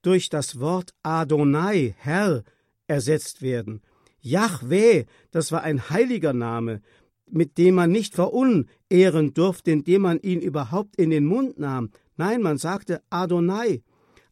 durch 0.00 0.30
das 0.30 0.60
Wort 0.60 0.94
Adonai, 1.02 1.94
Herr, 1.98 2.42
ersetzt 2.86 3.42
werden. 3.42 3.82
Yahweh, 4.22 5.04
das 5.30 5.52
war 5.52 5.62
ein 5.62 5.90
heiliger 5.90 6.32
Name, 6.32 6.80
mit 7.28 7.58
dem 7.58 7.74
man 7.74 7.90
nicht 7.90 8.14
verunehren 8.14 9.34
durfte, 9.34 9.70
indem 9.70 10.02
man 10.02 10.20
ihn 10.20 10.40
überhaupt 10.40 10.96
in 10.96 11.10
den 11.10 11.26
Mund 11.26 11.58
nahm. 11.58 11.90
Nein, 12.16 12.40
man 12.40 12.56
sagte 12.56 13.02
Adonai. 13.10 13.82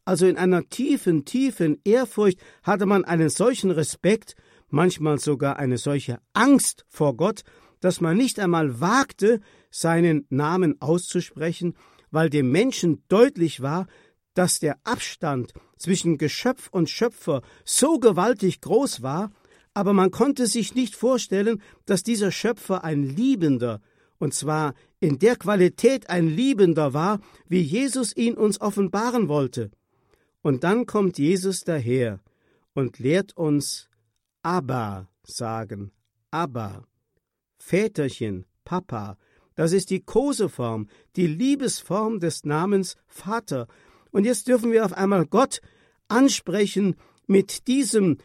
Also 0.05 0.25
in 0.25 0.37
einer 0.37 0.67
tiefen, 0.69 1.23
tiefen 1.23 1.79
Ehrfurcht 1.83 2.39
hatte 2.63 2.87
man 2.87 3.05
einen 3.05 3.29
solchen 3.29 3.69
Respekt, 3.69 4.35
manchmal 4.69 5.19
sogar 5.19 5.57
eine 5.57 5.77
solche 5.77 6.19
Angst 6.33 6.83
vor 6.87 7.15
Gott, 7.15 7.43
dass 7.79 8.01
man 8.01 8.17
nicht 8.17 8.39
einmal 8.39 8.81
wagte, 8.81 9.39
seinen 9.69 10.25
Namen 10.29 10.81
auszusprechen, 10.81 11.75
weil 12.11 12.29
dem 12.29 12.51
Menschen 12.51 13.03
deutlich 13.07 13.61
war, 13.61 13.87
dass 14.33 14.59
der 14.59 14.77
Abstand 14.83 15.53
zwischen 15.77 16.17
Geschöpf 16.17 16.69
und 16.71 16.89
Schöpfer 16.89 17.41
so 17.65 17.99
gewaltig 17.99 18.61
groß 18.61 19.01
war, 19.01 19.31
aber 19.73 19.93
man 19.93 20.11
konnte 20.11 20.47
sich 20.47 20.75
nicht 20.75 20.95
vorstellen, 20.95 21.61
dass 21.85 22.03
dieser 22.03 22.31
Schöpfer 22.31 22.83
ein 22.83 23.03
Liebender, 23.03 23.81
und 24.17 24.33
zwar 24.33 24.73
in 24.99 25.19
der 25.19 25.35
Qualität 25.35 26.09
ein 26.09 26.27
Liebender 26.27 26.93
war, 26.93 27.19
wie 27.47 27.61
Jesus 27.61 28.15
ihn 28.15 28.35
uns 28.35 28.59
offenbaren 28.59 29.27
wollte. 29.27 29.71
Und 30.41 30.63
dann 30.63 30.85
kommt 30.85 31.17
Jesus 31.17 31.61
daher 31.61 32.19
und 32.73 32.99
lehrt 32.99 33.35
uns 33.37 33.89
Abba 34.41 35.07
sagen, 35.23 35.91
Abba, 36.31 36.85
Väterchen, 37.59 38.45
Papa, 38.63 39.17
das 39.59 39.73
ist 39.73 39.89
die 39.89 39.99
Koseform, 39.99 40.87
die 41.17 41.27
Liebesform 41.27 42.21
des 42.21 42.45
Namens 42.45 42.95
Vater, 43.07 43.67
und 44.09 44.23
jetzt 44.23 44.47
dürfen 44.47 44.71
wir 44.71 44.85
auf 44.85 44.93
einmal 44.93 45.25
Gott 45.25 45.59
ansprechen 46.07 46.95
mit 47.27 47.67
diesem 47.67 48.19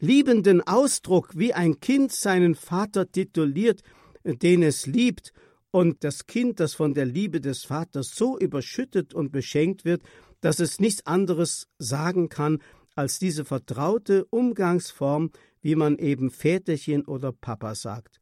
liebenden 0.00 0.62
Ausdruck, 0.62 1.30
wie 1.36 1.54
ein 1.54 1.78
Kind 1.78 2.10
seinen 2.10 2.56
Vater 2.56 3.08
tituliert, 3.12 3.82
den 4.24 4.64
es 4.64 4.86
liebt, 4.86 5.32
und 5.70 6.02
das 6.02 6.26
Kind, 6.26 6.58
das 6.58 6.74
von 6.74 6.94
der 6.94 7.06
Liebe 7.06 7.40
des 7.40 7.62
Vaters 7.62 8.16
so 8.16 8.36
überschüttet 8.36 9.14
und 9.14 9.30
beschenkt 9.30 9.84
wird, 9.84 10.02
dass 10.40 10.58
es 10.58 10.80
nichts 10.80 11.06
anderes 11.06 11.68
sagen 11.78 12.28
kann 12.28 12.58
als 12.96 13.20
diese 13.20 13.44
vertraute 13.44 14.24
Umgangsform, 14.30 15.30
wie 15.62 15.76
man 15.76 15.96
eben 15.98 16.32
Väterchen 16.32 17.04
oder 17.04 17.30
Papa 17.30 17.76
sagt. 17.76 18.20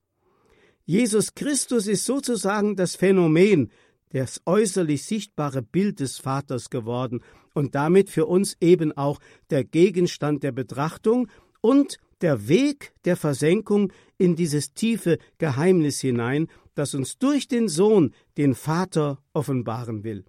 Jesus 0.86 1.34
Christus 1.34 1.86
ist 1.86 2.04
sozusagen 2.04 2.76
das 2.76 2.94
Phänomen, 2.94 3.70
das 4.10 4.40
äußerlich 4.44 5.04
sichtbare 5.04 5.62
Bild 5.62 6.00
des 6.00 6.18
Vaters 6.18 6.68
geworden 6.68 7.20
und 7.54 7.74
damit 7.74 8.10
für 8.10 8.26
uns 8.26 8.56
eben 8.60 8.92
auch 8.92 9.18
der 9.50 9.64
Gegenstand 9.64 10.42
der 10.42 10.52
Betrachtung 10.52 11.28
und 11.60 11.96
der 12.20 12.48
Weg 12.48 12.92
der 13.04 13.16
Versenkung 13.16 13.92
in 14.18 14.36
dieses 14.36 14.74
tiefe 14.74 15.18
Geheimnis 15.38 16.00
hinein, 16.00 16.48
das 16.74 16.94
uns 16.94 17.18
durch 17.18 17.48
den 17.48 17.68
Sohn 17.68 18.14
den 18.36 18.54
Vater 18.54 19.18
offenbaren 19.32 20.04
will. 20.04 20.24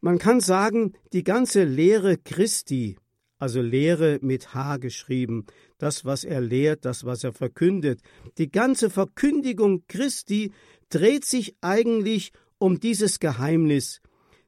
Man 0.00 0.18
kann 0.18 0.40
sagen, 0.40 0.92
die 1.12 1.24
ganze 1.24 1.64
Lehre 1.64 2.18
Christi, 2.18 2.96
also 3.38 3.60
Lehre 3.60 4.18
mit 4.22 4.54
H 4.54 4.78
geschrieben, 4.78 5.46
das, 5.78 6.04
was 6.04 6.24
er 6.24 6.40
lehrt, 6.40 6.84
das, 6.84 7.04
was 7.04 7.24
er 7.24 7.32
verkündet, 7.32 8.00
die 8.38 8.50
ganze 8.50 8.90
Verkündigung 8.90 9.84
Christi 9.88 10.52
dreht 10.88 11.24
sich 11.24 11.56
eigentlich 11.60 12.32
um 12.58 12.80
dieses 12.80 13.20
Geheimnis, 13.20 14.00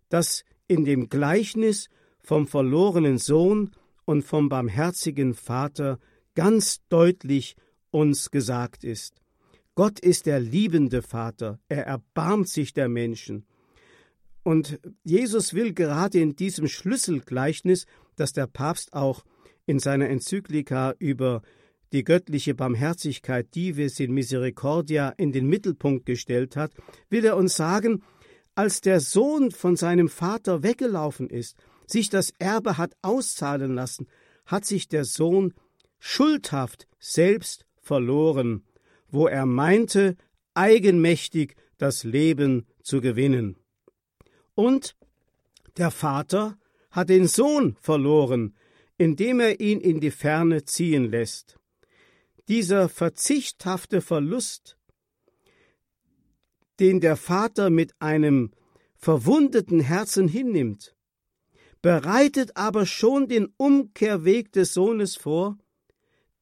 das 0.09 0.45
in 0.69 0.85
dem 0.85 1.09
Gleichnis 1.09 1.89
vom 2.21 2.47
verlorenen 2.47 3.19
Sohn 3.19 3.71
und 4.05 4.23
vom 4.23 4.49
barmherzigen 4.49 5.35
Vater 5.35 5.99
ganz 6.35 6.81
deutlich 6.89 7.57
uns 7.91 8.31
gesagt 8.31 8.85
ist. 8.85 9.21
Gott 9.75 10.01
ist 10.01 10.27
der 10.27 10.41
liebende 10.41 11.03
Vater, 11.03 11.59
er 11.69 11.87
erbarmt 11.87 12.49
sich 12.49 12.73
der 12.73 12.89
Menschen. 12.89 13.47
Und 14.43 14.79
Jesus 15.03 15.55
will 15.55 15.75
gerade 15.75 16.21
in 16.21 16.37
diesem 16.37 16.69
Schlüsselgleichnis, 16.69 17.87
das 18.17 18.33
der 18.33 18.47
Papst 18.47 18.93
auch 18.93 19.25
in 19.67 19.79
seiner 19.79 20.09
Enzyklika 20.09 20.95
über 20.99 21.43
die 21.93 22.05
göttliche 22.05 22.55
Barmherzigkeit 22.55 23.55
Dives 23.55 24.01
in 24.01 24.13
Misericordia 24.13 25.11
in 25.17 25.33
den 25.33 25.47
Mittelpunkt 25.47 26.07
gestellt 26.07 26.57
hat, 26.57 26.73
will 27.09 27.25
er 27.25 27.37
uns 27.37 27.57
sagen, 27.57 28.03
als 28.55 28.81
der 28.81 29.01
Sohn 29.01 29.51
von 29.51 29.77
seinem 29.77 30.09
Vater 30.09 30.63
weggelaufen 30.63 31.29
ist, 31.29 31.57
sich 31.87 32.09
das 32.11 32.33
Erbe 32.39 32.79
hat 32.79 32.97
auszahlen 33.03 33.75
lassen, 33.75 34.09
hat 34.47 34.65
sich 34.65 34.89
der 34.89 35.05
Sohn 35.05 35.55
schuldhaft 35.99 36.89
selbst 36.99 37.67
verloren, 37.81 38.65
wo 39.09 39.27
er 39.27 39.47
meinte, 39.47 40.17
eigenmächtig 40.55 41.55
das 41.79 42.03
Leben 42.05 42.67
zu 42.83 43.01
gewinnen. 43.01 43.57
Und 44.55 44.97
der 45.77 45.91
Vater 45.91 46.57
hat 46.97 47.11
den 47.11 47.29
Sohn 47.29 47.77
verloren, 47.81 48.57
indem 48.99 49.39
er 49.39 49.61
ihn 49.61 49.81
in 49.81 50.01
die 50.01 50.11
Ferne 50.11 50.65
ziehen 50.65 51.11
lässt. 51.11 51.59
Dieser 52.49 52.89
verzichthafte 52.89 54.01
Verlust 54.01 54.77
den 56.81 57.01
der 57.01 57.17
Vater 57.17 57.71
mit 57.71 57.95
einem 58.01 58.51
verwundeten 58.97 59.81
Herzen 59.81 60.29
hinnimmt, 60.29 60.95
bereitet 61.83 62.57
aber 62.57 62.87
schon 62.87 63.29
den 63.29 63.49
Umkehrweg 63.57 64.53
des 64.53 64.75
Sohnes 64.75 65.17
vor, 65.17 65.59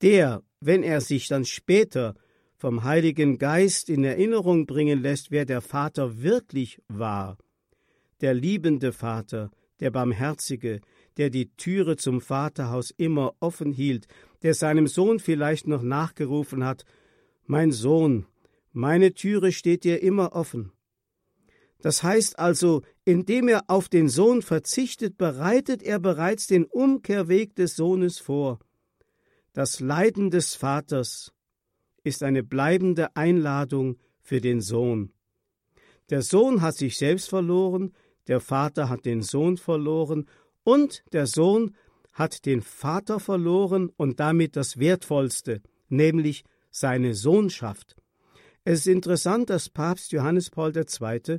der, 0.03 0.43
wenn 0.61 0.83
er 0.83 1.01
sich 1.01 1.29
dann 1.29 1.45
später 1.45 2.15
vom 2.57 2.85
Heiligen 2.85 3.39
Geist 3.39 3.91
in 3.91 4.05
Erinnerung 4.05 4.67
bringen 4.67 5.03
lässt, 5.03 5.31
wer 5.31 5.45
der 5.45 5.61
Vater 5.61 6.23
wirklich 6.23 6.81
war, 6.89 7.37
der 8.21 8.35
liebende 8.35 8.93
Vater, 8.93 9.51
der 9.81 9.91
Barmherzige, 9.91 10.81
der 11.17 11.31
die 11.31 11.51
Türe 11.57 11.97
zum 11.97 12.21
Vaterhaus 12.21 12.91
immer 12.91 13.35
offen 13.41 13.73
hielt, 13.73 14.07
der 14.43 14.55
seinem 14.55 14.87
Sohn 14.87 15.19
vielleicht 15.19 15.67
noch 15.67 15.83
nachgerufen 15.83 16.65
hat 16.65 16.85
Mein 17.47 17.73
Sohn, 17.73 18.27
meine 18.73 19.15
Türe 19.15 19.53
steht 19.53 19.85
dir 19.85 20.03
immer 20.03 20.33
offen. 20.33 20.73
Das 21.81 22.03
heißt 22.03 22.39
also, 22.39 22.83
indem 23.05 23.49
er 23.49 23.65
auf 23.69 23.89
den 23.91 24.09
Sohn 24.09 24.41
verzichtet, 24.41 25.19
bereitet 25.19 25.83
er 25.83 25.99
bereits 25.99 26.47
den 26.47 26.65
Umkehrweg 26.65 27.55
des 27.55 27.77
Sohnes 27.77 28.19
vor. 28.19 28.59
Das 29.53 29.81
Leiden 29.81 30.31
des 30.31 30.55
Vaters 30.55 31.33
ist 32.03 32.23
eine 32.23 32.43
bleibende 32.43 33.15
Einladung 33.15 33.99
für 34.21 34.41
den 34.41 34.61
Sohn. 34.61 35.13
Der 36.11 36.23
Sohn 36.23 36.63
hat 36.63 36.75
sich 36.75 36.97
selbst 36.97 37.29
verloren, 37.29 37.93
der 38.29 38.41
Vater 38.41 38.89
hat 38.89 39.05
den 39.05 39.23
Sohn 39.23 39.57
verloren 39.57 40.27
und 40.63 41.03
der 41.13 41.27
Sohn 41.27 41.75
hat 42.13 42.47
den 42.47 42.63
Vater 42.63 43.21
verloren 43.21 43.91
und 43.97 44.21
damit 44.21 44.57
das 44.57 44.79
Wertvollste, 44.79 45.61
nämlich 45.89 46.45
seine 46.71 47.15
Sohnschaft. 47.15 47.97
Es 48.65 48.81
ist 48.81 48.87
interessant, 48.87 49.51
dass 49.51 49.69
Papst 49.69 50.13
Johannes 50.13 50.51
Paul 50.51 50.73
II. 50.75 51.39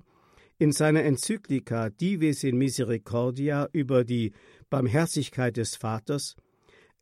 in 0.60 0.72
seiner 0.72 1.04
Enzyklika 1.04 1.90
Dives 1.90 2.44
in 2.44 2.58
Misericordia 2.58 3.68
über 3.72 4.04
die 4.04 4.34
Barmherzigkeit 4.70 5.58
des 5.58 5.76
Vaters 5.76 6.36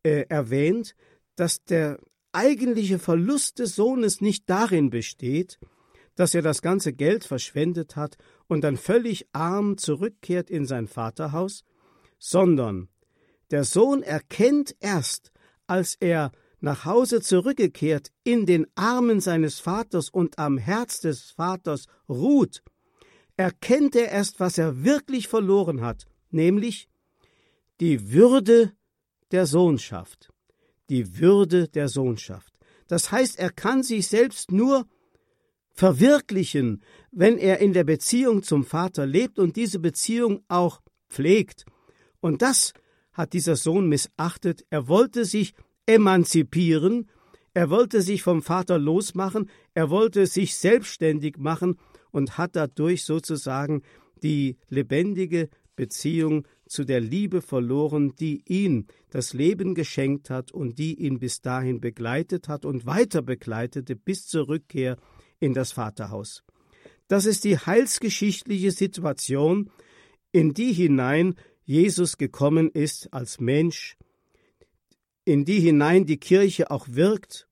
äh, 0.02 0.24
erwähnt, 0.28 0.94
dass 1.36 1.64
der 1.64 1.98
eigentliche 2.32 2.98
Verlust 2.98 3.58
des 3.58 3.76
Sohnes 3.76 4.20
nicht 4.20 4.48
darin 4.48 4.90
besteht, 4.90 5.58
dass 6.16 6.34
er 6.34 6.42
das 6.42 6.62
ganze 6.62 6.92
Geld 6.92 7.24
verschwendet 7.24 7.96
hat 7.96 8.16
und 8.48 8.62
dann 8.62 8.76
völlig 8.76 9.26
arm 9.32 9.78
zurückkehrt 9.78 10.50
in 10.50 10.66
sein 10.66 10.86
Vaterhaus, 10.86 11.64
sondern 12.18 12.88
der 13.50 13.64
Sohn 13.64 14.02
erkennt 14.02 14.74
erst, 14.80 15.32
als 15.66 15.96
er 16.00 16.32
nach 16.60 16.84
Hause 16.84 17.20
zurückgekehrt 17.20 18.10
in 18.24 18.46
den 18.46 18.66
Armen 18.74 19.20
seines 19.20 19.60
Vaters 19.60 20.08
und 20.08 20.38
am 20.38 20.56
Herz 20.56 21.00
des 21.00 21.30
Vaters 21.30 21.86
ruht, 22.08 22.62
erkennt 23.36 23.94
er 23.96 24.10
erst, 24.10 24.40
was 24.40 24.58
er 24.58 24.84
wirklich 24.84 25.28
verloren 25.28 25.82
hat, 25.82 26.06
nämlich 26.30 26.88
die 27.80 28.12
Würde 28.12 28.72
der 29.30 29.46
Sohnschaft. 29.46 30.30
Die 30.88 31.18
Würde 31.18 31.68
der 31.68 31.88
Sohnschaft. 31.88 32.54
Das 32.88 33.10
heißt, 33.10 33.38
er 33.38 33.50
kann 33.50 33.82
sich 33.82 34.06
selbst 34.06 34.52
nur 34.52 34.86
verwirklichen, 35.74 36.82
wenn 37.10 37.36
er 37.36 37.58
in 37.58 37.72
der 37.72 37.84
Beziehung 37.84 38.42
zum 38.42 38.64
Vater 38.64 39.06
lebt 39.06 39.38
und 39.38 39.56
diese 39.56 39.80
Beziehung 39.80 40.42
auch 40.48 40.80
pflegt. 41.08 41.66
Und 42.20 42.42
das 42.42 42.72
hat 43.12 43.32
dieser 43.32 43.56
Sohn 43.56 43.88
missachtet. 43.88 44.64
Er 44.70 44.88
wollte 44.88 45.24
sich 45.24 45.52
emanzipieren, 45.86 47.10
er 47.52 47.70
wollte 47.70 48.02
sich 48.02 48.22
vom 48.22 48.42
Vater 48.42 48.78
losmachen, 48.78 49.50
er 49.74 49.90
wollte 49.90 50.26
sich 50.26 50.56
selbstständig 50.56 51.38
machen 51.38 51.76
und 52.10 52.38
hat 52.38 52.56
dadurch 52.56 53.04
sozusagen 53.04 53.82
die 54.22 54.56
lebendige 54.68 55.50
Beziehung 55.76 56.46
zu 56.66 56.84
der 56.84 57.00
Liebe 57.00 57.42
verloren, 57.42 58.14
die 58.16 58.42
ihn 58.46 58.86
das 59.10 59.34
Leben 59.34 59.74
geschenkt 59.74 60.30
hat 60.30 60.52
und 60.52 60.78
die 60.78 60.94
ihn 60.94 61.18
bis 61.18 61.40
dahin 61.40 61.80
begleitet 61.80 62.48
hat 62.48 62.64
und 62.64 62.86
weiter 62.86 63.22
begleitete 63.22 63.96
bis 63.96 64.26
zur 64.26 64.48
Rückkehr 64.48 64.96
in 65.44 65.52
das 65.52 65.72
Vaterhaus. 65.72 66.42
Das 67.06 67.26
ist 67.26 67.44
die 67.44 67.58
heilsgeschichtliche 67.58 68.70
Situation, 68.70 69.70
in 70.32 70.54
die 70.54 70.72
hinein 70.72 71.34
Jesus 71.64 72.16
gekommen 72.16 72.70
ist 72.70 73.12
als 73.12 73.40
Mensch, 73.40 73.96
in 75.26 75.44
die 75.44 75.60
hinein 75.60 76.06
die 76.06 76.16
Kirche 76.16 76.70
auch 76.70 76.86
wirkt 76.88 77.46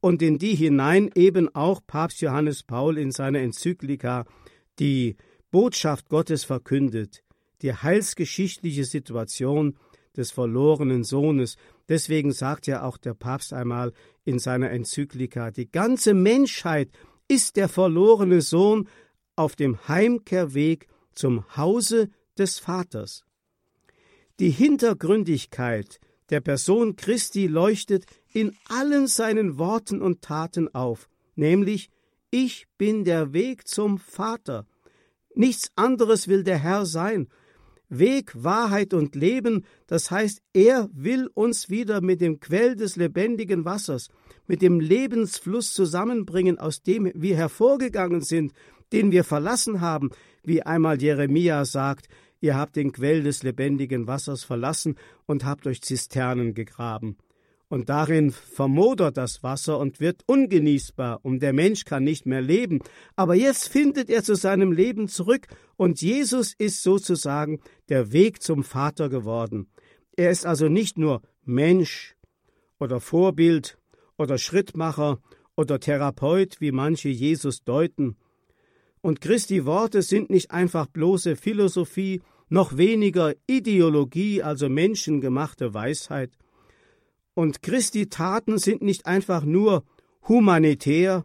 und 0.00 0.22
in 0.22 0.38
die 0.38 0.54
hinein 0.54 1.10
eben 1.16 1.52
auch 1.52 1.80
Papst 1.84 2.20
Johannes 2.20 2.62
Paul 2.62 2.96
in 2.96 3.10
seiner 3.10 3.40
Enzyklika 3.40 4.24
die 4.78 5.16
Botschaft 5.50 6.08
Gottes 6.08 6.44
verkündet, 6.44 7.24
die 7.60 7.74
heilsgeschichtliche 7.74 8.84
Situation 8.84 9.76
des 10.16 10.30
verlorenen 10.30 11.02
Sohnes. 11.02 11.56
Deswegen 11.88 12.32
sagt 12.32 12.66
ja 12.68 12.84
auch 12.84 12.98
der 12.98 13.14
Papst 13.14 13.52
einmal 13.52 13.92
in 14.24 14.38
seiner 14.38 14.70
Enzyklika, 14.70 15.50
die 15.50 15.70
ganze 15.70 16.14
Menschheit 16.14 16.90
ist 17.32 17.56
der 17.56 17.70
verlorene 17.70 18.42
Sohn 18.42 18.86
auf 19.36 19.56
dem 19.56 19.88
Heimkehrweg 19.88 20.86
zum 21.14 21.56
Hause 21.56 22.10
des 22.36 22.58
Vaters. 22.58 23.24
Die 24.38 24.50
Hintergründigkeit 24.50 25.98
der 26.28 26.42
Person 26.42 26.94
Christi 26.94 27.46
leuchtet 27.46 28.04
in 28.34 28.54
allen 28.68 29.06
seinen 29.06 29.56
Worten 29.56 30.02
und 30.02 30.20
Taten 30.20 30.74
auf, 30.74 31.08
nämlich 31.34 31.88
Ich 32.30 32.66
bin 32.76 33.04
der 33.04 33.32
Weg 33.32 33.66
zum 33.66 33.96
Vater. 33.96 34.66
Nichts 35.34 35.70
anderes 35.74 36.28
will 36.28 36.44
der 36.44 36.58
Herr 36.58 36.84
sein. 36.84 37.28
Weg, 37.88 38.32
Wahrheit 38.34 38.92
und 38.92 39.14
Leben, 39.14 39.64
das 39.86 40.10
heißt, 40.10 40.42
er 40.52 40.90
will 40.92 41.30
uns 41.32 41.70
wieder 41.70 42.02
mit 42.02 42.20
dem 42.20 42.40
Quell 42.40 42.76
des 42.76 42.96
lebendigen 42.96 43.64
Wassers, 43.64 44.08
mit 44.52 44.60
dem 44.60 44.80
Lebensfluss 44.80 45.72
zusammenbringen, 45.72 46.58
aus 46.58 46.82
dem 46.82 47.10
wir 47.14 47.36
hervorgegangen 47.36 48.20
sind, 48.20 48.52
den 48.92 49.10
wir 49.10 49.24
verlassen 49.24 49.80
haben, 49.80 50.10
wie 50.44 50.60
einmal 50.60 51.00
Jeremia 51.00 51.64
sagt, 51.64 52.08
ihr 52.42 52.54
habt 52.54 52.76
den 52.76 52.92
Quell 52.92 53.22
des 53.22 53.42
lebendigen 53.42 54.06
Wassers 54.06 54.44
verlassen 54.44 54.96
und 55.24 55.46
habt 55.46 55.66
euch 55.66 55.80
Zisternen 55.80 56.52
gegraben. 56.52 57.16
Und 57.70 57.88
darin 57.88 58.30
vermodert 58.30 59.16
das 59.16 59.42
Wasser 59.42 59.78
und 59.78 60.00
wird 60.00 60.22
ungenießbar, 60.26 61.20
und 61.22 61.40
der 61.40 61.54
Mensch 61.54 61.86
kann 61.86 62.04
nicht 62.04 62.26
mehr 62.26 62.42
leben. 62.42 62.80
Aber 63.16 63.34
jetzt 63.34 63.70
findet 63.70 64.10
er 64.10 64.22
zu 64.22 64.34
seinem 64.34 64.70
Leben 64.70 65.08
zurück, 65.08 65.46
und 65.76 66.02
Jesus 66.02 66.52
ist 66.52 66.82
sozusagen 66.82 67.60
der 67.88 68.12
Weg 68.12 68.42
zum 68.42 68.64
Vater 68.64 69.08
geworden. 69.08 69.70
Er 70.14 70.30
ist 70.30 70.44
also 70.44 70.68
nicht 70.68 70.98
nur 70.98 71.22
Mensch 71.42 72.16
oder 72.78 73.00
Vorbild 73.00 73.78
oder 74.16 74.38
Schrittmacher 74.38 75.18
oder 75.56 75.80
Therapeut, 75.80 76.60
wie 76.60 76.72
manche 76.72 77.08
Jesus 77.08 77.64
deuten. 77.64 78.16
Und 79.00 79.20
Christi 79.20 79.64
Worte 79.64 80.02
sind 80.02 80.30
nicht 80.30 80.50
einfach 80.50 80.86
bloße 80.86 81.36
Philosophie 81.36 82.22
noch 82.48 82.76
weniger 82.76 83.34
Ideologie, 83.46 84.42
also 84.42 84.68
menschengemachte 84.68 85.74
Weisheit. 85.74 86.32
Und 87.34 87.62
Christi 87.62 88.08
Taten 88.08 88.58
sind 88.58 88.82
nicht 88.82 89.06
einfach 89.06 89.44
nur 89.44 89.84
humanitär 90.28 91.24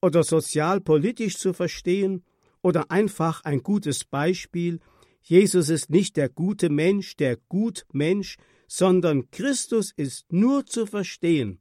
oder 0.00 0.22
sozialpolitisch 0.22 1.36
zu 1.36 1.52
verstehen 1.52 2.22
oder 2.62 2.90
einfach 2.90 3.44
ein 3.44 3.62
gutes 3.62 4.04
Beispiel. 4.04 4.80
Jesus 5.20 5.68
ist 5.68 5.90
nicht 5.90 6.16
der 6.16 6.28
gute 6.28 6.70
Mensch, 6.70 7.16
der 7.16 7.36
Gutmensch, 7.48 8.36
sondern 8.68 9.30
Christus 9.30 9.92
ist 9.96 10.32
nur 10.32 10.64
zu 10.64 10.86
verstehen, 10.86 11.58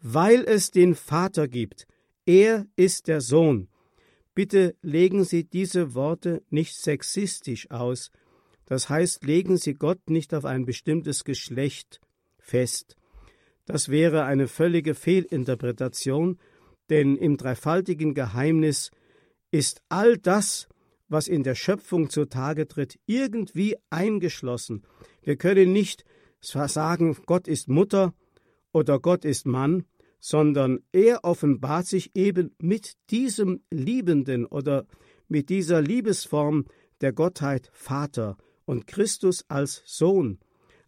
weil 0.00 0.44
es 0.44 0.70
den 0.70 0.94
Vater 0.94 1.48
gibt. 1.48 1.86
Er 2.24 2.66
ist 2.76 3.08
der 3.08 3.20
Sohn. 3.20 3.68
Bitte 4.34 4.74
legen 4.82 5.24
Sie 5.24 5.44
diese 5.44 5.94
Worte 5.94 6.42
nicht 6.50 6.76
sexistisch 6.76 7.70
aus, 7.70 8.10
das 8.66 8.88
heißt, 8.88 9.24
legen 9.24 9.56
Sie 9.56 9.74
Gott 9.74 10.10
nicht 10.10 10.34
auf 10.34 10.44
ein 10.44 10.66
bestimmtes 10.66 11.24
Geschlecht 11.24 12.00
fest. 12.38 12.96
Das 13.64 13.88
wäre 13.88 14.24
eine 14.24 14.48
völlige 14.48 14.94
Fehlinterpretation, 14.94 16.38
denn 16.90 17.16
im 17.16 17.36
dreifaltigen 17.36 18.14
Geheimnis 18.14 18.90
ist 19.50 19.82
all 19.88 20.18
das, 20.18 20.68
was 21.08 21.28
in 21.28 21.42
der 21.42 21.54
Schöpfung 21.54 22.10
zutage 22.10 22.66
tritt, 22.68 22.98
irgendwie 23.06 23.76
eingeschlossen. 23.90 24.82
Wir 25.22 25.36
können 25.36 25.72
nicht 25.72 26.04
sagen, 26.40 27.16
Gott 27.26 27.48
ist 27.48 27.68
Mutter 27.68 28.14
oder 28.76 29.00
Gott 29.00 29.24
ist 29.24 29.46
Mann, 29.46 29.84
sondern 30.20 30.80
er 30.92 31.24
offenbart 31.24 31.86
sich 31.86 32.14
eben 32.14 32.54
mit 32.60 32.98
diesem 33.08 33.62
Liebenden 33.70 34.44
oder 34.44 34.86
mit 35.28 35.48
dieser 35.48 35.80
Liebesform 35.80 36.66
der 37.00 37.14
Gottheit 37.14 37.70
Vater 37.72 38.36
und 38.66 38.86
Christus 38.86 39.46
als 39.48 39.82
Sohn. 39.86 40.40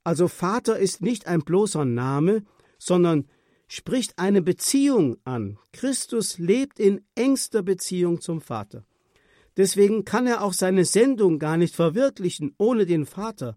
Also 0.04 0.28
Vater 0.28 0.78
ist 0.78 1.00
nicht 1.00 1.26
ein 1.26 1.40
bloßer 1.40 1.86
Name, 1.86 2.44
sondern 2.78 3.26
spricht 3.68 4.18
eine 4.18 4.42
Beziehung 4.42 5.16
an. 5.24 5.58
Christus 5.72 6.36
lebt 6.36 6.78
in 6.78 7.00
engster 7.14 7.62
Beziehung 7.62 8.20
zum 8.20 8.42
Vater. 8.42 8.84
Deswegen 9.56 10.04
kann 10.04 10.26
er 10.26 10.42
auch 10.42 10.52
seine 10.52 10.84
Sendung 10.84 11.38
gar 11.38 11.56
nicht 11.56 11.74
verwirklichen 11.74 12.54
ohne 12.58 12.84
den 12.84 13.06
Vater. 13.06 13.56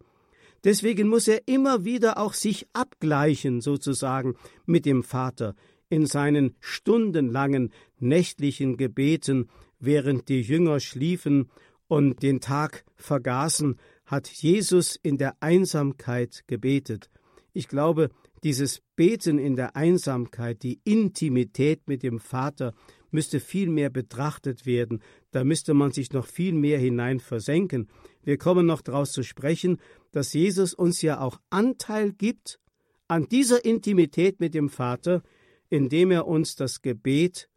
Deswegen 0.63 1.07
muss 1.07 1.27
er 1.27 1.47
immer 1.47 1.85
wieder 1.85 2.17
auch 2.17 2.33
sich 2.33 2.67
abgleichen, 2.73 3.61
sozusagen, 3.61 4.35
mit 4.65 4.85
dem 4.85 5.03
Vater 5.03 5.55
in 5.89 6.05
seinen 6.05 6.55
stundenlangen 6.59 7.73
nächtlichen 7.99 8.77
Gebeten, 8.77 9.49
während 9.79 10.29
die 10.29 10.41
Jünger 10.41 10.79
schliefen 10.79 11.49
und 11.87 12.23
den 12.23 12.39
Tag 12.39 12.85
vergaßen, 12.95 13.77
hat 14.05 14.27
Jesus 14.27 14.97
in 15.01 15.17
der 15.17 15.35
Einsamkeit 15.41 16.43
gebetet. 16.47 17.09
Ich 17.53 17.67
glaube, 17.67 18.09
dieses 18.43 18.81
Beten 18.95 19.37
in 19.37 19.55
der 19.55 19.75
Einsamkeit, 19.75 20.63
die 20.63 20.79
Intimität 20.85 21.81
mit 21.87 22.03
dem 22.03 22.19
Vater, 22.19 22.73
müsste 23.11 23.41
viel 23.41 23.69
mehr 23.69 23.89
betrachtet 23.89 24.65
werden, 24.65 25.01
da 25.31 25.43
müsste 25.43 25.73
man 25.73 25.91
sich 25.91 26.13
noch 26.13 26.25
viel 26.25 26.53
mehr 26.53 26.79
hinein 26.79 27.19
versenken. 27.19 27.89
Wir 28.23 28.37
kommen 28.37 28.65
noch 28.65 28.81
daraus 28.81 29.11
zu 29.11 29.23
sprechen, 29.23 29.79
dass 30.11 30.33
Jesus 30.33 30.73
uns 30.73 31.01
ja 31.01 31.19
auch 31.19 31.39
Anteil 31.49 32.11
gibt 32.11 32.59
an 33.07 33.27
dieser 33.27 33.65
Intimität 33.65 34.39
mit 34.39 34.53
dem 34.53 34.69
Vater, 34.69 35.23
indem 35.69 36.11
er 36.11 36.27
uns 36.27 36.55
das 36.55 36.81
Gebet 36.81 37.49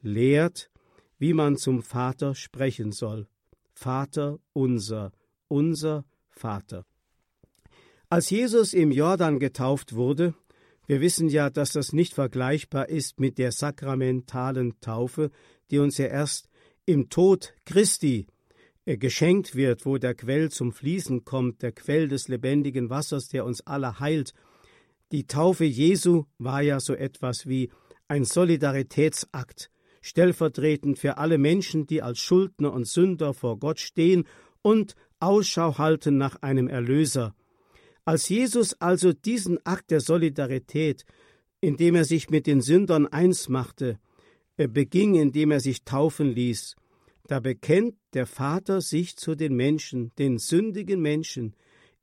lehrt, 0.00 0.70
wie 1.18 1.32
man 1.32 1.56
zum 1.56 1.82
Vater 1.82 2.34
sprechen 2.34 2.92
soll. 2.92 3.26
Vater 3.72 4.38
unser, 4.52 5.12
unser 5.48 6.04
Vater. 6.28 6.84
Als 8.08 8.30
Jesus 8.30 8.72
im 8.72 8.92
Jordan 8.92 9.38
getauft 9.38 9.94
wurde, 9.94 10.34
wir 10.86 11.00
wissen 11.00 11.28
ja, 11.28 11.50
dass 11.50 11.72
das 11.72 11.92
nicht 11.92 12.14
vergleichbar 12.14 12.88
ist 12.88 13.18
mit 13.18 13.38
der 13.38 13.50
sakramentalen 13.50 14.80
Taufe, 14.80 15.30
die 15.70 15.78
uns 15.78 15.98
ja 15.98 16.06
erst 16.06 16.48
im 16.84 17.08
Tod 17.08 17.54
Christi 17.64 18.26
geschenkt 18.86 19.56
wird, 19.56 19.84
wo 19.84 19.98
der 19.98 20.14
Quell 20.14 20.50
zum 20.50 20.72
Fließen 20.72 21.24
kommt, 21.24 21.62
der 21.62 21.72
Quell 21.72 22.08
des 22.08 22.28
lebendigen 22.28 22.88
Wassers, 22.88 23.28
der 23.28 23.44
uns 23.44 23.66
alle 23.66 23.98
heilt. 23.98 24.32
Die 25.10 25.26
Taufe 25.26 25.64
Jesu 25.64 26.24
war 26.38 26.62
ja 26.62 26.78
so 26.78 26.94
etwas 26.94 27.48
wie 27.48 27.70
ein 28.06 28.24
Solidaritätsakt, 28.24 29.70
stellvertretend 30.00 31.00
für 31.00 31.18
alle 31.18 31.38
Menschen, 31.38 31.86
die 31.88 32.00
als 32.00 32.20
Schuldner 32.20 32.72
und 32.72 32.86
Sünder 32.86 33.34
vor 33.34 33.58
Gott 33.58 33.80
stehen 33.80 34.24
und 34.62 34.94
Ausschau 35.18 35.78
halten 35.78 36.16
nach 36.16 36.42
einem 36.42 36.68
Erlöser. 36.68 37.34
Als 38.04 38.28
Jesus 38.28 38.80
also 38.80 39.12
diesen 39.12 39.58
Akt 39.66 39.90
der 39.90 40.00
Solidarität, 40.00 41.04
indem 41.60 41.96
er 41.96 42.04
sich 42.04 42.30
mit 42.30 42.46
den 42.46 42.60
Sündern 42.60 43.08
eins 43.08 43.48
machte, 43.48 43.98
beging, 44.56 45.16
indem 45.16 45.50
er 45.50 45.60
sich 45.60 45.84
taufen 45.84 46.32
ließ, 46.32 46.76
da 47.26 47.40
bekennt 47.40 47.94
der 48.14 48.26
Vater 48.26 48.80
sich 48.80 49.16
zu 49.16 49.34
den 49.34 49.54
Menschen, 49.54 50.12
den 50.18 50.38
sündigen 50.38 51.00
Menschen, 51.00 51.54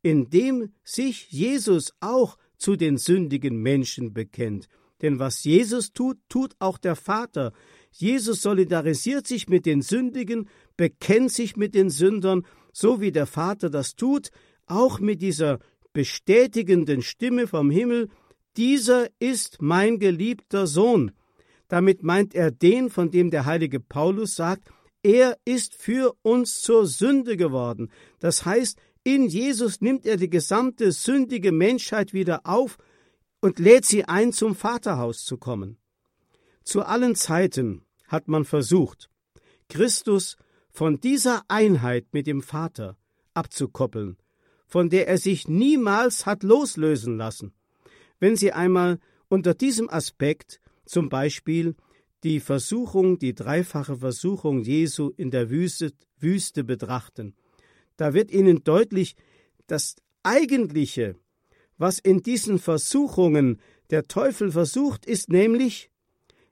indem 0.01 0.69
sich 0.83 1.31
Jesus 1.31 1.93
auch 1.99 2.38
zu 2.57 2.75
den 2.75 2.97
sündigen 2.97 3.57
Menschen 3.62 4.13
bekennt. 4.13 4.67
Denn 5.01 5.19
was 5.19 5.43
Jesus 5.43 5.91
tut, 5.91 6.17
tut 6.29 6.55
auch 6.59 6.77
der 6.77 6.95
Vater. 6.95 7.51
Jesus 7.91 8.41
solidarisiert 8.41 9.27
sich 9.27 9.49
mit 9.49 9.65
den 9.65 9.81
Sündigen, 9.81 10.49
bekennt 10.77 11.31
sich 11.31 11.57
mit 11.57 11.75
den 11.75 11.89
Sündern, 11.89 12.45
so 12.71 13.01
wie 13.01 13.12
der 13.12 13.25
Vater 13.25 13.69
das 13.69 13.95
tut, 13.95 14.29
auch 14.65 14.99
mit 14.99 15.21
dieser 15.21 15.59
bestätigenden 15.91 17.01
Stimme 17.01 17.47
vom 17.47 17.69
Himmel, 17.69 18.09
dieser 18.57 19.07
ist 19.19 19.62
mein 19.62 19.99
geliebter 19.99 20.67
Sohn. 20.67 21.12
Damit 21.67 22.03
meint 22.03 22.36
er 22.36 22.51
den, 22.51 22.89
von 22.89 23.12
dem 23.12 23.31
der 23.31 23.45
heilige 23.45 23.79
Paulus 23.79 24.36
sagt, 24.36 24.69
er 25.03 25.37
ist 25.45 25.75
für 25.75 26.15
uns 26.21 26.61
zur 26.61 26.87
Sünde 26.87 27.37
geworden. 27.37 27.91
Das 28.19 28.45
heißt, 28.45 28.79
in 29.03 29.27
Jesus 29.27 29.81
nimmt 29.81 30.05
er 30.05 30.17
die 30.17 30.29
gesamte 30.29 30.93
sündige 30.93 31.51
Menschheit 31.51 32.13
wieder 32.13 32.41
auf 32.45 32.77
und 33.41 33.59
lädt 33.59 33.85
sie 33.85 34.05
ein, 34.05 34.31
zum 34.31 34.55
Vaterhaus 34.55 35.25
zu 35.25 35.37
kommen. 35.37 35.77
Zu 36.63 36.83
allen 36.83 37.15
Zeiten 37.15 37.83
hat 38.07 38.29
man 38.29 38.45
versucht, 38.45 39.09
Christus 39.67 40.37
von 40.71 41.01
dieser 41.01 41.43
Einheit 41.49 42.07
mit 42.13 42.25
dem 42.25 42.41
Vater 42.41 42.97
abzukoppeln, 43.33 44.17
von 44.65 44.89
der 44.89 45.07
er 45.09 45.17
sich 45.17 45.49
niemals 45.49 46.25
hat 46.25 46.43
loslösen 46.43 47.17
lassen. 47.17 47.53
Wenn 48.19 48.37
Sie 48.37 48.53
einmal 48.53 48.99
unter 49.27 49.53
diesem 49.53 49.89
Aspekt 49.89 50.61
zum 50.85 51.09
Beispiel 51.09 51.75
die 52.23 52.39
Versuchung, 52.39 53.19
die 53.19 53.36
dreifache 53.36 53.97
Versuchung 53.97 54.62
Jesu 54.62 55.12
in 55.17 55.31
der 55.31 55.49
Wüste, 55.49 55.91
Wüste 56.19 56.63
betrachten, 56.63 57.36
da 57.97 58.13
wird 58.13 58.31
Ihnen 58.31 58.63
deutlich, 58.63 59.15
das 59.67 59.95
Eigentliche, 60.23 61.15
was 61.77 61.99
in 61.99 62.21
diesen 62.21 62.59
Versuchungen 62.59 63.62
der 63.89 64.07
Teufel 64.07 64.51
versucht, 64.51 65.05
ist 65.05 65.29
nämlich, 65.29 65.89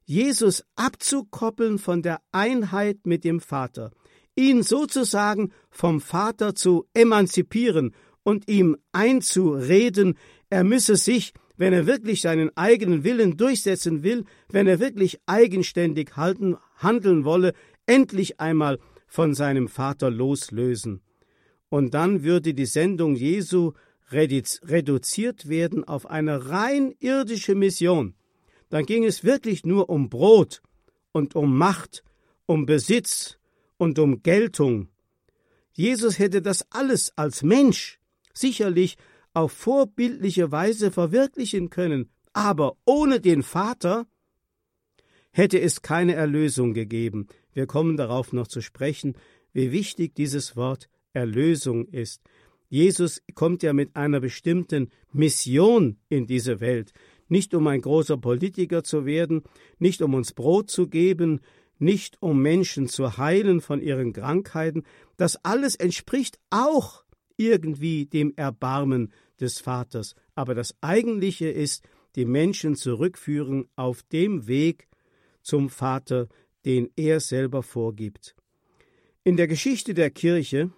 Jesus 0.03 0.63
abzukoppeln 0.75 1.79
von 1.79 2.01
der 2.01 2.21
Einheit 2.31 3.05
mit 3.05 3.23
dem 3.23 3.39
Vater, 3.39 3.91
ihn 4.35 4.63
sozusagen 4.63 5.51
vom 5.69 6.01
Vater 6.01 6.53
zu 6.53 6.85
emanzipieren 6.93 7.95
und 8.23 8.49
ihm 8.49 8.77
einzureden, 8.91 10.17
er 10.49 10.63
müsse 10.63 10.95
sich, 10.97 11.33
wenn 11.61 11.73
er 11.73 11.85
wirklich 11.85 12.21
seinen 12.21 12.49
eigenen 12.57 13.03
Willen 13.03 13.37
durchsetzen 13.37 14.01
will, 14.01 14.25
wenn 14.49 14.65
er 14.65 14.79
wirklich 14.79 15.19
eigenständig 15.27 16.17
halten, 16.17 16.57
handeln 16.77 17.23
wolle, 17.23 17.53
endlich 17.85 18.39
einmal 18.39 18.79
von 19.05 19.35
seinem 19.35 19.67
Vater 19.67 20.09
loslösen. 20.09 21.01
Und 21.69 21.93
dann 21.93 22.23
würde 22.23 22.55
die 22.55 22.65
Sendung 22.65 23.15
Jesu 23.15 23.73
reduziert 24.11 25.49
werden 25.49 25.83
auf 25.83 26.07
eine 26.07 26.49
rein 26.49 26.95
irdische 26.97 27.53
Mission. 27.53 28.15
Dann 28.69 28.87
ging 28.87 29.05
es 29.05 29.23
wirklich 29.23 29.63
nur 29.63 29.87
um 29.91 30.09
Brot 30.09 30.63
und 31.11 31.35
um 31.35 31.55
Macht, 31.55 32.03
um 32.47 32.65
Besitz 32.65 33.37
und 33.77 33.99
um 33.99 34.23
Geltung. 34.23 34.87
Jesus 35.73 36.17
hätte 36.17 36.41
das 36.41 36.65
alles 36.71 37.15
als 37.15 37.43
Mensch 37.43 37.99
sicherlich 38.33 38.97
auf 39.33 39.51
vorbildliche 39.51 40.51
Weise 40.51 40.91
verwirklichen 40.91 41.69
können, 41.69 42.09
aber 42.33 42.77
ohne 42.85 43.19
den 43.19 43.43
Vater 43.43 44.07
hätte 45.31 45.59
es 45.59 45.81
keine 45.81 46.13
Erlösung 46.13 46.73
gegeben. 46.73 47.27
Wir 47.53 47.65
kommen 47.65 47.97
darauf 47.97 48.33
noch 48.33 48.47
zu 48.47 48.61
sprechen, 48.61 49.15
wie 49.53 49.71
wichtig 49.71 50.15
dieses 50.15 50.55
Wort 50.55 50.89
Erlösung 51.13 51.87
ist. 51.87 52.21
Jesus 52.69 53.21
kommt 53.35 53.63
ja 53.63 53.73
mit 53.73 53.95
einer 53.95 54.21
bestimmten 54.21 54.91
Mission 55.11 55.97
in 56.07 56.25
diese 56.25 56.61
Welt, 56.61 56.93
nicht 57.27 57.53
um 57.53 57.67
ein 57.67 57.81
großer 57.81 58.17
Politiker 58.17 58.83
zu 58.83 59.05
werden, 59.05 59.43
nicht 59.77 60.01
um 60.01 60.13
uns 60.13 60.33
Brot 60.33 60.69
zu 60.69 60.87
geben, 60.87 61.41
nicht 61.79 62.21
um 62.21 62.41
Menschen 62.41 62.87
zu 62.87 63.17
heilen 63.17 63.59
von 63.59 63.81
ihren 63.81 64.13
Krankheiten, 64.13 64.83
das 65.17 65.43
alles 65.43 65.75
entspricht 65.75 66.39
auch 66.49 67.00
irgendwie 67.47 68.05
dem 68.05 68.33
Erbarmen 68.35 69.11
des 69.39 69.59
Vaters. 69.59 70.15
Aber 70.35 70.55
das 70.55 70.75
Eigentliche 70.81 71.49
ist, 71.49 71.83
die 72.15 72.25
Menschen 72.25 72.75
zurückführen 72.75 73.67
auf 73.75 74.03
dem 74.03 74.47
Weg 74.47 74.87
zum 75.41 75.69
Vater, 75.69 76.27
den 76.65 76.89
er 76.95 77.19
selber 77.19 77.63
vorgibt. 77.63 78.35
In 79.23 79.37
der 79.37 79.47
Geschichte 79.47 79.93
der 79.93 80.09
Kirche 80.09 80.71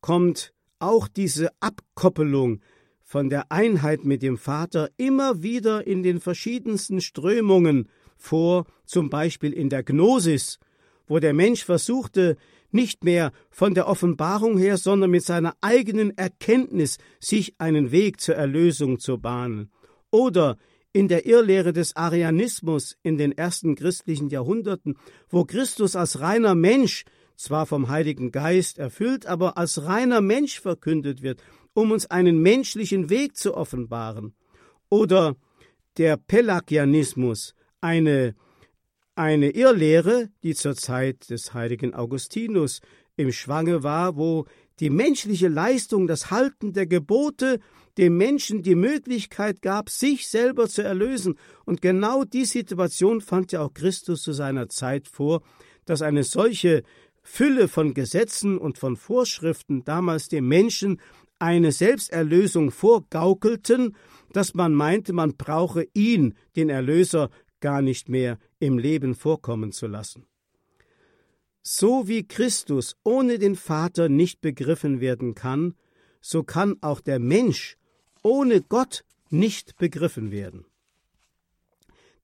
kommt 0.00 0.52
auch 0.78 1.08
diese 1.08 1.50
Abkoppelung 1.60 2.60
von 3.02 3.28
der 3.28 3.50
Einheit 3.50 4.04
mit 4.04 4.22
dem 4.22 4.38
Vater 4.38 4.90
immer 4.96 5.42
wieder 5.42 5.86
in 5.86 6.02
den 6.02 6.20
verschiedensten 6.20 7.00
Strömungen 7.00 7.88
vor, 8.16 8.66
zum 8.84 9.10
Beispiel 9.10 9.52
in 9.52 9.68
der 9.68 9.82
Gnosis, 9.82 10.58
wo 11.06 11.18
der 11.18 11.34
Mensch 11.34 11.64
versuchte, 11.64 12.36
nicht 12.72 13.04
mehr 13.04 13.32
von 13.50 13.74
der 13.74 13.88
Offenbarung 13.88 14.58
her, 14.58 14.76
sondern 14.76 15.10
mit 15.10 15.24
seiner 15.24 15.54
eigenen 15.60 16.16
Erkenntnis 16.16 16.98
sich 17.18 17.54
einen 17.58 17.90
Weg 17.92 18.20
zur 18.20 18.36
Erlösung 18.36 18.98
zu 18.98 19.18
bahnen. 19.18 19.70
Oder 20.10 20.56
in 20.92 21.08
der 21.08 21.26
Irrlehre 21.26 21.72
des 21.72 21.94
Arianismus 21.96 22.96
in 23.02 23.16
den 23.16 23.32
ersten 23.32 23.74
christlichen 23.74 24.28
Jahrhunderten, 24.28 24.96
wo 25.28 25.44
Christus 25.44 25.94
als 25.96 26.20
reiner 26.20 26.54
Mensch, 26.54 27.04
zwar 27.36 27.66
vom 27.66 27.88
Heiligen 27.88 28.32
Geist 28.32 28.78
erfüllt, 28.78 29.26
aber 29.26 29.56
als 29.56 29.84
reiner 29.84 30.20
Mensch 30.20 30.60
verkündet 30.60 31.22
wird, 31.22 31.42
um 31.74 31.92
uns 31.92 32.10
einen 32.10 32.42
menschlichen 32.42 33.08
Weg 33.08 33.36
zu 33.36 33.56
offenbaren. 33.56 34.34
Oder 34.88 35.36
der 35.96 36.16
Pelagianismus, 36.16 37.54
eine 37.80 38.34
eine 39.14 39.50
Irrlehre, 39.50 40.28
die 40.42 40.54
zur 40.54 40.76
Zeit 40.76 41.30
des 41.30 41.52
heiligen 41.52 41.94
Augustinus 41.94 42.80
im 43.16 43.32
Schwange 43.32 43.82
war, 43.82 44.16
wo 44.16 44.46
die 44.78 44.90
menschliche 44.90 45.48
Leistung, 45.48 46.06
das 46.06 46.30
Halten 46.30 46.72
der 46.72 46.86
Gebote 46.86 47.60
dem 47.98 48.16
Menschen 48.16 48.62
die 48.62 48.74
Möglichkeit 48.74 49.60
gab, 49.60 49.90
sich 49.90 50.28
selber 50.28 50.68
zu 50.68 50.82
erlösen. 50.82 51.36
Und 51.66 51.82
genau 51.82 52.24
die 52.24 52.46
Situation 52.46 53.20
fand 53.20 53.52
ja 53.52 53.62
auch 53.62 53.74
Christus 53.74 54.22
zu 54.22 54.32
seiner 54.32 54.68
Zeit 54.68 55.06
vor, 55.08 55.42
dass 55.84 56.00
eine 56.00 56.24
solche 56.24 56.82
Fülle 57.22 57.68
von 57.68 57.92
Gesetzen 57.92 58.56
und 58.56 58.78
von 58.78 58.96
Vorschriften 58.96 59.84
damals 59.84 60.28
dem 60.28 60.48
Menschen 60.48 61.00
eine 61.38 61.72
Selbsterlösung 61.72 62.70
vorgaukelten, 62.70 63.96
dass 64.32 64.54
man 64.54 64.72
meinte, 64.72 65.12
man 65.12 65.36
brauche 65.36 65.86
ihn, 65.92 66.34
den 66.56 66.70
Erlöser, 66.70 67.30
gar 67.60 67.82
nicht 67.82 68.08
mehr 68.08 68.38
im 68.58 68.78
Leben 68.78 69.14
vorkommen 69.14 69.72
zu 69.72 69.86
lassen. 69.86 70.26
So 71.62 72.08
wie 72.08 72.26
Christus 72.26 72.96
ohne 73.04 73.38
den 73.38 73.56
Vater 73.56 74.08
nicht 74.08 74.40
begriffen 74.40 75.00
werden 75.00 75.34
kann, 75.34 75.74
so 76.20 76.42
kann 76.42 76.76
auch 76.80 77.00
der 77.00 77.18
Mensch 77.18 77.76
ohne 78.22 78.62
Gott 78.62 79.04
nicht 79.30 79.76
begriffen 79.76 80.30
werden. 80.30 80.64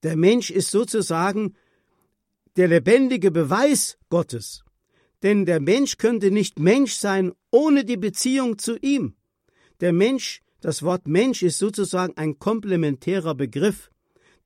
Der 0.02 0.16
Mensch 0.16 0.50
ist 0.50 0.70
sozusagen 0.70 1.54
der 2.56 2.68
lebendige 2.68 3.30
Beweis 3.30 3.98
Gottes, 4.08 4.64
denn 5.22 5.46
der 5.46 5.60
Mensch 5.60 5.96
könnte 5.96 6.30
nicht 6.30 6.58
Mensch 6.58 6.94
sein 6.94 7.32
ohne 7.50 7.84
die 7.84 7.96
Beziehung 7.96 8.58
zu 8.58 8.76
ihm. 8.78 9.14
Der 9.80 9.92
Mensch, 9.92 10.42
das 10.60 10.82
Wort 10.82 11.06
Mensch 11.06 11.42
ist 11.42 11.58
sozusagen 11.58 12.16
ein 12.16 12.38
komplementärer 12.38 13.34
Begriff. 13.34 13.90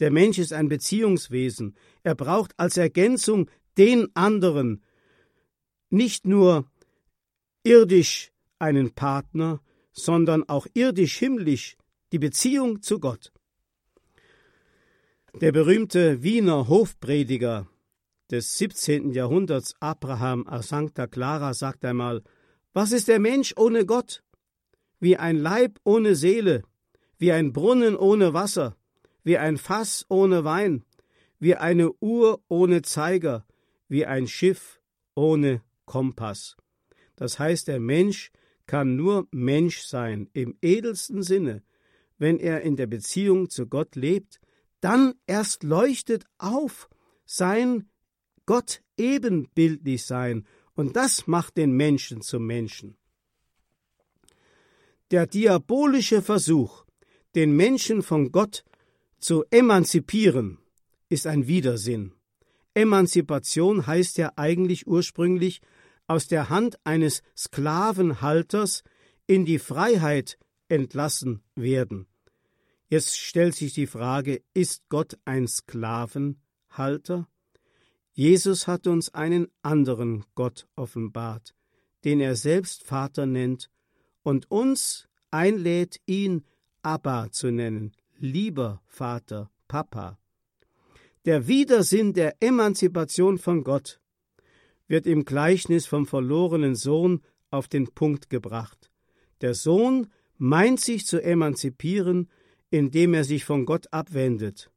Der 0.01 0.11
Mensch 0.11 0.39
ist 0.39 0.53
ein 0.53 0.69
Beziehungswesen. 0.69 1.77
Er 2.03 2.15
braucht 2.15 2.59
als 2.59 2.77
Ergänzung 2.77 3.51
den 3.77 4.09
anderen, 4.15 4.83
nicht 5.91 6.27
nur 6.27 6.71
irdisch 7.63 8.33
einen 8.59 8.95
Partner, 8.95 9.61
sondern 9.93 10.49
auch 10.49 10.67
irdisch-himmlisch 10.73 11.77
die 12.13 12.19
Beziehung 12.19 12.83
zu 12.83 12.99
Gott. 12.99 13.33
Der 15.41 15.53
berühmte 15.53 16.23
Wiener 16.23 16.69
Hofprediger 16.69 17.69
des 18.31 18.59
17. 18.59 19.13
Jahrhunderts, 19.13 19.75
Abraham 19.81 20.47
a 20.47 20.63
Sancta 20.63 21.07
Clara, 21.07 21.55
sagt 21.55 21.85
einmal: 21.85 22.23
Was 22.73 22.93
ist 22.93 23.09
der 23.09 23.21
Mensch 23.21 23.55
ohne 23.57 23.87
Gott? 23.87 24.23
Wie 24.99 25.17
ein 25.17 25.37
Leib 25.37 25.79
ohne 25.85 26.15
Seele, 26.15 26.63
wie 27.19 27.33
ein 27.33 27.53
Brunnen 27.53 27.97
ohne 27.97 28.35
Wasser, 28.35 28.77
wie 29.23 29.39
ein 29.39 29.59
Fass 29.59 30.07
ohne 30.09 30.45
Wein, 30.45 30.85
wie 31.39 31.57
eine 31.57 31.93
Uhr 32.01 32.43
ohne 32.49 32.83
Zeiger, 32.83 33.47
wie 33.89 34.07
ein 34.07 34.27
Schiff 34.27 34.81
ohne 35.15 35.63
Kompass. 35.85 36.57
Das 37.17 37.39
heißt, 37.39 37.69
der 37.69 37.81
Mensch 37.81 38.31
kann 38.67 38.97
nur 38.97 39.27
Mensch 39.31 39.83
sein 39.83 40.29
im 40.33 40.57
edelsten 40.63 41.23
Sinne, 41.23 41.63
wenn 42.19 42.39
er 42.39 42.61
in 42.63 42.77
der 42.77 42.87
Beziehung 42.87 43.51
zu 43.51 43.67
Gott 43.67 43.97
lebt, 43.97 44.41
dann 44.81 45.15
erst 45.27 45.63
leuchtet 45.65 46.25
auf 46.39 46.89
sein 47.25 47.89
Gott 48.47 48.83
ebenbildlich 48.97 50.05
sein, 50.05 50.47
und 50.75 50.97
das 50.97 51.27
macht 51.27 51.57
den 51.57 51.73
Menschen 51.73 52.23
zum 52.23 52.47
Menschen. 52.47 52.97
Der 55.11 55.27
diabolische 55.27 56.23
Versuch, 56.23 56.85
den 57.35 57.55
Menschen 57.55 58.03
von 58.03 58.33
Gott 58.33 58.65
zu 59.21 59.45
emanzipieren, 59.51 60.59
ist 61.09 61.27
ein 61.27 61.47
Widersinn. 61.47 62.13
Emanzipation 62.75 63.87
heißt 63.87 64.19
ja 64.19 64.33
eigentlich 64.37 64.87
ursprünglich 64.87 65.61
aus 66.07 66.27
der 66.27 66.49
Hand 66.49 66.79
eines 66.85 67.23
Sklavenhalters 67.37 68.83
in 69.27 69.45
die 69.45 69.59
Freiheit 69.59 70.39
entlassen 70.69 71.43
werden. 71.55 72.07
Jetzt 72.89 73.19
stellt 73.19 73.55
sich 73.55 73.75
die 73.75 73.87
Frage, 73.87 74.43
ist 74.53 74.83
Gott 74.89 75.19
ein 75.25 75.47
Sklavenhalter? 75.47 77.29
Jesus 78.13 78.67
hat 78.67 78.89
uns 78.89 79.15
einen 79.15 79.47
anderen 79.63 80.25
Gott 80.35 80.67
offenbart, 80.75 81.55
den 82.05 82.21
er 82.21 82.35
selbst 82.35 82.83
Vater 82.83 83.27
nennt 83.27 83.71
und 84.23 84.51
uns 84.51 85.09
einlädt, 85.31 86.01
ihn 86.07 86.45
Abba 86.83 87.31
zu 87.31 87.51
nennen, 87.51 87.93
lieber 88.21 88.83
Vater, 88.87 89.51
Papa. 89.69 90.19
Der 91.25 91.49
Widersinn 91.49 92.13
der 92.13 92.37
Emanzipation 92.41 93.39
von 93.39 93.65
Gott 93.65 94.01
wird 94.89 95.07
im 95.07 95.25
Gleichnis 95.25 95.87
vom 95.87 96.07
verlorenen 96.07 96.75
Sohn 96.75 97.23
auf 97.51 97.69
den 97.69 97.93
Punkt 97.95 98.31
gebracht. 98.31 98.91
Der 99.41 99.55
Sohn 99.55 100.09
meint 100.37 100.81
sich 100.81 101.07
zu 101.07 101.23
emanzipieren, 101.23 102.29
indem 102.71 103.15
er 103.15 103.25
sich 103.25 103.45
von 103.45 103.67
Gott 103.67 103.93
abwendet. 103.93 104.71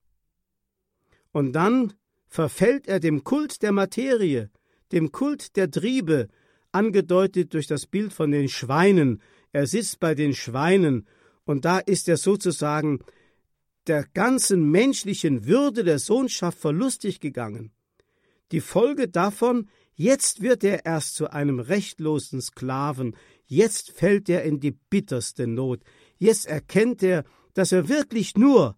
Und 1.31 1.53
dann 1.53 1.93
verfällt 2.27 2.87
er 2.87 2.99
dem 2.99 3.23
Kult 3.23 3.61
der 3.61 3.71
Materie, 3.71 4.49
dem 4.91 5.11
Kult 5.11 5.55
der 5.55 5.69
Triebe, 5.69 6.29
angedeutet 6.71 7.53
durch 7.53 7.67
das 7.67 7.85
Bild 7.85 8.13
von 8.13 8.31
den 8.31 8.49
Schweinen. 8.49 9.21
Er 9.51 9.67
sitzt 9.67 9.99
bei 9.99 10.15
den 10.15 10.33
Schweinen, 10.33 11.07
und 11.45 11.65
da 11.65 11.79
ist 11.79 12.07
er 12.07 12.17
sozusagen 12.17 12.99
der 13.87 14.05
ganzen 14.13 14.69
menschlichen 14.71 15.45
Würde 15.45 15.83
der 15.83 15.99
Sohnschaft 15.99 16.57
verlustig 16.57 17.19
gegangen. 17.19 17.71
Die 18.51 18.61
Folge 18.61 19.07
davon, 19.07 19.69
jetzt 19.95 20.41
wird 20.41 20.63
er 20.63 20.85
erst 20.85 21.15
zu 21.15 21.31
einem 21.31 21.59
rechtlosen 21.59 22.41
Sklaven, 22.41 23.15
jetzt 23.45 23.91
fällt 23.91 24.29
er 24.29 24.43
in 24.43 24.59
die 24.59 24.71
bitterste 24.71 25.47
Not, 25.47 25.81
jetzt 26.17 26.45
erkennt 26.45 27.03
er, 27.03 27.23
dass 27.53 27.71
er 27.71 27.89
wirklich 27.89 28.35
nur 28.37 28.77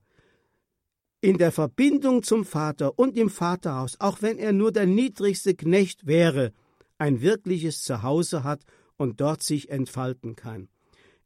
in 1.22 1.38
der 1.38 1.52
Verbindung 1.52 2.24
zum 2.24 2.46
Vater 2.46 3.00
und 3.00 3.18
im 3.18 3.30
Vaterhaus, 3.30 4.00
auch 4.00 4.22
wenn 4.22 4.38
er 4.38 4.54
nur 4.54 4.72
der 4.72 4.86
niedrigste 4.86 5.56
Knecht 5.56 6.06
wäre, 6.06 6.54
ein 6.98 7.22
wirkliches 7.22 7.82
Zuhause 7.82 8.44
hat 8.44 8.64
und 8.98 9.20
dort 9.22 9.44
sich 9.44 9.70
entfalten 9.70 10.36
kann. 10.36 10.70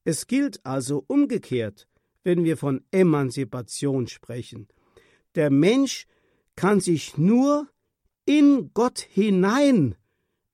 Es 0.04 0.28
gilt 0.28 0.65
also 0.65 1.04
umgekehrt, 1.08 1.88
wenn 2.30 2.44
wir 2.44 2.58
von 2.58 2.84
Emanzipation 2.92 4.06
sprechen. 4.06 4.68
Der 5.34 5.50
Mensch 5.50 6.06
kann 6.56 6.80
sich 6.80 7.18
nur 7.18 7.68
in 8.24 8.70
Gott 8.76 9.00
hinein 9.00 9.96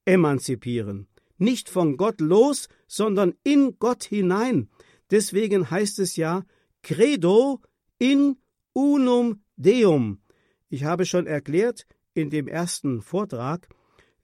emanzipieren, 0.06 1.10
nicht 1.38 1.68
von 1.68 1.98
Gott 1.98 2.22
los, 2.22 2.70
sondern 2.88 3.34
in 3.44 3.78
Gott 3.78 4.06
hinein. 4.06 4.70
Deswegen 5.12 5.70
heißt 5.70 6.00
es 6.00 6.16
ja 6.16 6.46
Credo 6.82 7.60
in 8.00 8.38
unum 8.72 9.42
Deum. 9.58 10.22
Ich 10.70 10.86
habe 10.86 11.06
schon 11.06 11.28
erklärt 11.28 11.86
in 12.14 12.30
dem 12.30 12.48
ersten 12.48 13.02
Vortrag 13.02 13.68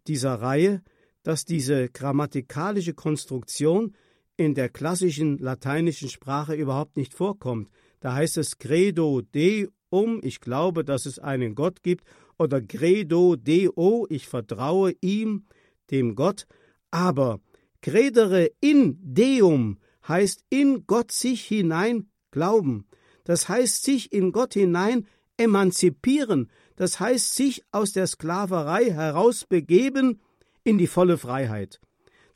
dieser 0.07 0.35
Reihe, 0.35 0.81
dass 1.23 1.43
diese 1.43 1.89
grammatikalische 1.89 2.93
Konstruktion 2.93 3.93
in 4.41 4.55
der 4.55 4.69
klassischen 4.69 5.37
lateinischen 5.37 6.09
Sprache 6.09 6.55
überhaupt 6.55 6.97
nicht 6.97 7.13
vorkommt. 7.13 7.69
Da 7.99 8.13
heißt 8.13 8.37
es 8.37 8.57
Credo 8.57 9.21
Deum, 9.21 10.19
ich 10.23 10.41
glaube, 10.41 10.83
dass 10.83 11.05
es 11.05 11.19
einen 11.19 11.55
Gott 11.55 11.83
gibt, 11.83 12.05
oder 12.37 12.59
Credo 12.61 13.35
Deo, 13.35 14.07
ich 14.09 14.27
vertraue 14.27 14.95
ihm, 15.01 15.45
dem 15.91 16.15
Gott, 16.15 16.47
aber 16.89 17.39
credere 17.81 18.49
in 18.59 18.97
Deum 19.01 19.77
heißt 20.07 20.43
in 20.49 20.87
Gott 20.87 21.11
sich 21.11 21.45
hinein 21.45 22.09
glauben. 22.31 22.87
Das 23.23 23.47
heißt 23.47 23.83
sich 23.83 24.11
in 24.11 24.31
Gott 24.31 24.53
hinein 24.53 25.05
emanzipieren, 25.37 26.49
das 26.75 26.99
heißt 26.99 27.35
sich 27.35 27.63
aus 27.71 27.91
der 27.91 28.07
Sklaverei 28.07 28.91
herausbegeben 28.91 30.19
in 30.63 30.79
die 30.79 30.87
volle 30.87 31.17
Freiheit. 31.17 31.79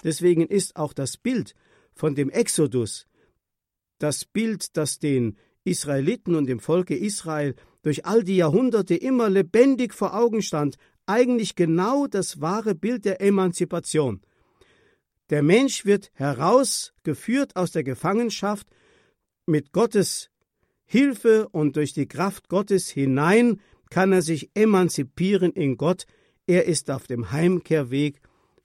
Deswegen 0.03 0.45
ist 0.45 0.75
auch 0.75 0.93
das 0.93 1.17
Bild 1.17 1.55
von 1.95 2.13
dem 2.13 2.29
Exodus, 2.29 3.07
das 3.97 4.25
Bild, 4.25 4.77
das 4.77 4.99
den 4.99 5.37
Israeliten 5.63 6.35
und 6.35 6.45
dem 6.45 6.59
Volke 6.59 6.95
Israel 6.95 7.55
durch 7.81 8.05
all 8.05 8.23
die 8.23 8.37
Jahrhunderte 8.37 8.95
immer 8.95 9.29
lebendig 9.29 9.93
vor 9.93 10.15
Augen 10.15 10.41
stand, 10.41 10.77
eigentlich 11.05 11.55
genau 11.55 12.07
das 12.07 12.41
wahre 12.41 12.75
Bild 12.75 13.05
der 13.05 13.21
Emanzipation. 13.21 14.21
Der 15.29 15.41
Mensch 15.41 15.85
wird 15.85 16.11
herausgeführt 16.13 17.55
aus 17.55 17.71
der 17.71 17.83
Gefangenschaft 17.83 18.67
mit 19.45 19.71
Gottes 19.71 20.29
Hilfe 20.85 21.47
und 21.49 21.75
durch 21.75 21.93
die 21.93 22.07
Kraft 22.07 22.47
Gottes 22.47 22.89
hinein 22.89 23.59
kann 23.89 24.11
er 24.11 24.21
sich 24.21 24.51
emanzipieren 24.55 25.51
in 25.51 25.77
Gott. 25.77 26.05
Er 26.47 26.65
ist 26.65 26.91
auf 26.91 27.07
dem 27.07 27.31
Heimkehrweg 27.31 28.21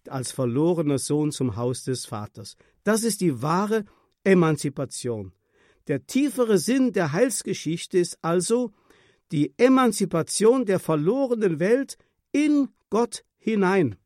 als 0.08 0.32
verlorener 0.32 0.98
Sohn 0.98 1.32
zum 1.32 1.56
Haus 1.56 1.84
des 1.84 2.04
Vaters. 2.04 2.56
Das 2.84 3.02
ist 3.02 3.20
die 3.20 3.42
wahre 3.42 3.84
Emanzipation. 4.24 5.32
Der 5.88 6.06
tiefere 6.06 6.58
Sinn 6.58 6.92
der 6.92 7.12
Heilsgeschichte 7.12 7.98
ist 7.98 8.18
also 8.22 8.72
die 9.32 9.54
Emanzipation 9.58 10.66
der 10.66 10.78
verlorenen 10.78 11.60
Welt 11.60 11.96
in 12.32 12.68
Gott 12.90 13.24
hinein. 13.38 13.96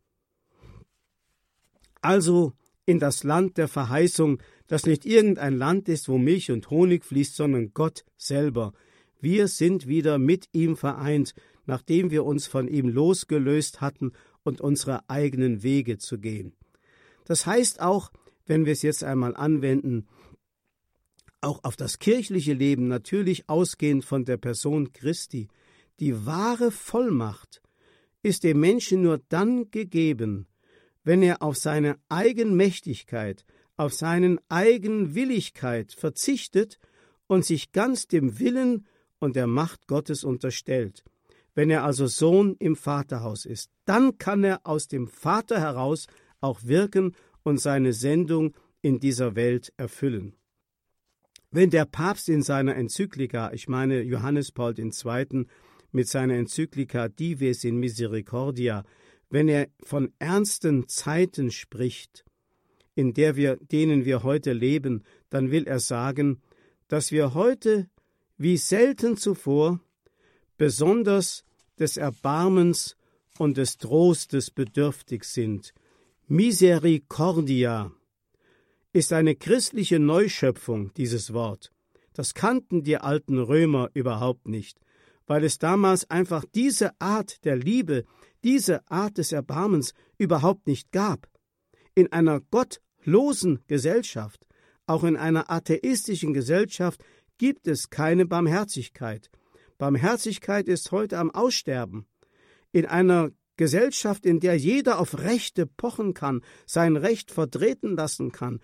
Also 2.00 2.52
in 2.87 2.98
das 2.98 3.24
Land 3.24 3.56
der 3.56 3.68
Verheißung, 3.68 4.42
das 4.66 4.87
nicht 4.87 5.06
irgendein 5.06 5.56
Land 5.56 5.88
ist, 5.88 6.08
wo 6.08 6.18
Milch 6.18 6.50
und 6.50 6.70
Honig 6.70 7.04
fließt, 7.04 7.34
sondern 7.34 7.72
Gott 7.72 8.04
selber. 8.16 8.72
Wir 9.20 9.48
sind 9.48 9.87
wieder 9.87 10.18
mit 10.18 10.48
ihm 10.52 10.76
vereint, 10.76 11.34
nachdem 11.66 12.10
wir 12.10 12.24
uns 12.24 12.46
von 12.46 12.68
ihm 12.68 12.88
losgelöst 12.88 13.80
hatten 13.80 14.12
und 14.42 14.60
unsere 14.60 15.08
eigenen 15.08 15.62
Wege 15.62 15.96
zu 15.96 16.18
gehen. 16.18 16.54
Das 17.24 17.46
heißt 17.46 17.80
auch, 17.80 18.10
wenn 18.46 18.66
wir 18.66 18.72
es 18.72 18.83
jetzt 18.83 19.04
einmal 19.04 19.37
anwenden, 19.37 20.07
auch 21.40 21.62
auf 21.62 21.76
das 21.76 21.98
kirchliche 21.98 22.54
Leben 22.54 22.88
natürlich 22.88 23.48
ausgehend 23.48 24.04
von 24.04 24.24
der 24.24 24.38
Person 24.38 24.92
Christi, 24.92 25.48
die 26.00 26.26
wahre 26.26 26.70
Vollmacht 26.70 27.61
ist 28.22 28.42
dem 28.42 28.59
Menschen 28.59 29.02
nur 29.02 29.20
dann 29.28 29.70
gegeben, 29.70 30.46
wenn 31.04 31.22
er 31.22 31.42
auf 31.42 31.57
seine 31.57 31.98
Eigenmächtigkeit, 32.09 33.44
auf 33.76 33.92
seinen 33.92 34.40
Eigenwilligkeit 34.48 35.92
verzichtet 35.92 36.78
und 37.26 37.44
sich 37.44 37.72
ganz 37.72 38.07
dem 38.07 38.38
Willen 38.38 38.87
und 39.18 39.37
der 39.37 39.46
Macht 39.46 39.87
Gottes 39.87 40.24
unterstellt. 40.24 41.04
Wenn 41.54 41.70
er 41.70 41.85
also 41.85 42.07
Sohn 42.07 42.57
im 42.59 42.76
Vaterhaus 42.76 43.44
ist, 43.44 43.70
dann 43.85 44.16
kann 44.18 44.42
er 44.42 44.61
aus 44.64 44.88
dem 44.88 45.07
Vater 45.07 45.61
heraus 45.61 46.07
auch 46.40 46.64
wirken 46.64 47.14
und 47.44 47.61
seine 47.61 47.92
Sendung 47.92 48.54
in 48.83 48.98
dieser 48.98 49.37
Welt 49.37 49.72
erfüllen. 49.76 50.35
Wenn 51.50 51.70
der 51.70 51.85
Papst 51.85 52.28
in 52.28 52.42
seiner 52.42 52.74
Enzyklika, 52.74 53.52
ich 53.52 53.68
meine 53.68 54.02
Johannes 54.02 54.50
Paul 54.50 54.74
II., 54.76 55.46
mit 55.92 56.09
seiner 56.09 56.35
Enzyklika 56.35 57.09
Dives 57.09 57.62
in 57.62 57.78
Misericordia, 57.78 58.83
wenn 59.30 59.48
er 59.48 59.68
von 59.85 60.12
ernsten 60.18 60.88
Zeiten 60.88 61.52
spricht, 61.52 62.24
in 62.96 63.14
der 63.14 63.37
wir, 63.37 63.57
denen 63.57 64.04
wir 64.04 64.24
heute 64.24 64.52
leben, 64.52 65.04
dann 65.30 65.50
will 65.50 65.66
er 65.68 65.78
sagen, 65.78 66.40
dass 66.88 67.12
wir 67.12 67.35
heute 67.35 67.88
wie 68.37 68.57
selten 68.57 69.16
zuvor 69.16 69.80
besonders 70.57 71.44
des 71.78 71.96
Erbarmens 71.96 72.96
und 73.38 73.57
des 73.57 73.78
Trostes 73.78 74.50
bedürftig 74.50 75.24
sind. 75.24 75.72
Misericordia 76.26 77.92
ist 78.94 79.12
eine 79.12 79.34
christliche 79.34 79.98
Neuschöpfung, 79.98 80.90
dieses 80.94 81.34
Wort. 81.34 81.70
Das 82.14 82.32
kannten 82.32 82.82
die 82.82 82.96
alten 82.96 83.38
Römer 83.38 83.90
überhaupt 83.92 84.48
nicht, 84.48 84.80
weil 85.26 85.44
es 85.44 85.58
damals 85.58 86.08
einfach 86.08 86.46
diese 86.54 86.98
Art 86.98 87.44
der 87.44 87.56
Liebe, 87.56 88.06
diese 88.42 88.90
Art 88.90 89.18
des 89.18 89.32
Erbarmens 89.32 89.92
überhaupt 90.16 90.66
nicht 90.66 90.92
gab. 90.92 91.28
In 91.94 92.10
einer 92.10 92.40
gottlosen 92.40 93.62
Gesellschaft, 93.66 94.46
auch 94.87 95.04
in 95.04 95.18
einer 95.18 95.50
atheistischen 95.50 96.32
Gesellschaft, 96.32 97.04
gibt 97.37 97.68
es 97.68 97.90
keine 97.90 98.24
Barmherzigkeit. 98.24 99.30
Barmherzigkeit 99.76 100.68
ist 100.68 100.90
heute 100.90 101.18
am 101.18 101.30
Aussterben. 101.32 102.06
In 102.72 102.87
einer 102.87 103.30
Gesellschaft, 103.56 104.26
in 104.26 104.40
der 104.40 104.56
jeder 104.56 104.98
auf 104.98 105.18
Rechte 105.18 105.66
pochen 105.66 106.14
kann, 106.14 106.42
sein 106.66 106.96
Recht 106.96 107.30
vertreten 107.30 107.96
lassen 107.96 108.32
kann, 108.32 108.60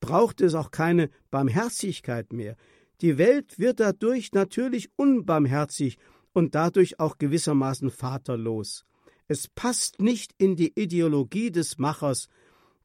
braucht 0.00 0.40
es 0.40 0.54
auch 0.54 0.70
keine 0.70 1.10
Barmherzigkeit 1.30 2.32
mehr. 2.32 2.56
Die 3.00 3.18
Welt 3.18 3.58
wird 3.58 3.80
dadurch 3.80 4.32
natürlich 4.32 4.90
unbarmherzig 4.96 5.98
und 6.32 6.54
dadurch 6.54 7.00
auch 7.00 7.18
gewissermaßen 7.18 7.90
vaterlos. 7.90 8.84
Es 9.26 9.48
passt 9.48 10.00
nicht 10.00 10.34
in 10.36 10.56
die 10.56 10.72
Ideologie 10.74 11.50
des 11.50 11.78
Machers, 11.78 12.28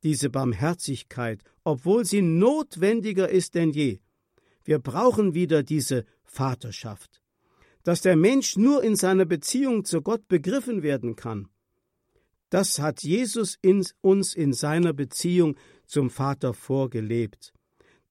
diese 0.03 0.29
Barmherzigkeit, 0.29 1.43
obwohl 1.63 2.05
sie 2.05 2.21
notwendiger 2.21 3.29
ist 3.29 3.55
denn 3.55 3.71
je. 3.71 3.99
Wir 4.63 4.79
brauchen 4.79 5.33
wieder 5.33 5.63
diese 5.63 6.05
Vaterschaft. 6.23 7.18
Dass 7.83 8.01
der 8.01 8.15
Mensch 8.15 8.57
nur 8.57 8.83
in 8.83 8.95
seiner 8.95 9.25
Beziehung 9.25 9.85
zu 9.85 10.01
Gott 10.01 10.27
begriffen 10.27 10.83
werden 10.83 11.15
kann, 11.15 11.47
das 12.49 12.79
hat 12.79 13.03
Jesus 13.03 13.57
in 13.61 13.85
uns 14.01 14.33
in 14.33 14.53
seiner 14.53 14.93
Beziehung 14.93 15.55
zum 15.85 16.09
Vater 16.09 16.53
vorgelebt. 16.53 17.53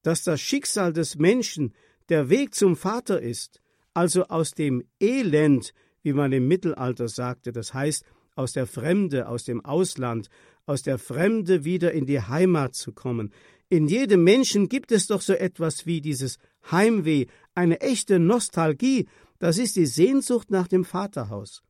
Dass 0.03 0.23
das 0.23 0.41
Schicksal 0.41 0.93
des 0.93 1.17
Menschen 1.17 1.75
der 2.09 2.31
Weg 2.31 2.55
zum 2.55 2.77
Vater 2.77 3.21
ist, 3.21 3.61
also 3.95 4.25
aus 4.27 4.53
dem 4.53 4.85
Elend, 5.01 5.75
wie 6.03 6.13
man 6.13 6.33
im 6.33 6.47
Mittelalter 6.47 7.09
sagte, 7.09 7.53
das 7.53 7.75
heißt 7.75 8.05
aus 8.37 8.53
der 8.53 8.67
Fremde, 8.67 9.29
aus 9.29 9.45
dem 9.45 9.65
Ausland, 9.65 10.29
aus 10.67 10.83
der 10.83 10.99
Fremde 10.99 11.65
wieder 11.65 11.93
in 11.93 12.07
die 12.07 12.21
Heimat 12.21 12.77
zu 12.77 12.93
kommen. 12.93 13.33
In 13.69 13.89
jedem 13.89 14.23
Menschen 14.23 14.69
gibt 14.69 14.93
es 14.93 15.09
doch 15.09 15.21
so 15.21 15.33
etwas 15.33 15.85
wie 15.85 16.01
dieses 16.01 16.39
Heimweh, 16.71 17.27
eine 17.55 17.81
echte 17.81 18.21
Nostalgie, 18.21 19.09
das 19.39 19.59
ist 19.59 19.77
die 19.77 19.87
Sehnsucht 19.87 20.51
nach 20.51 20.69
dem 20.69 20.85
Vaterhaus, 20.85 21.63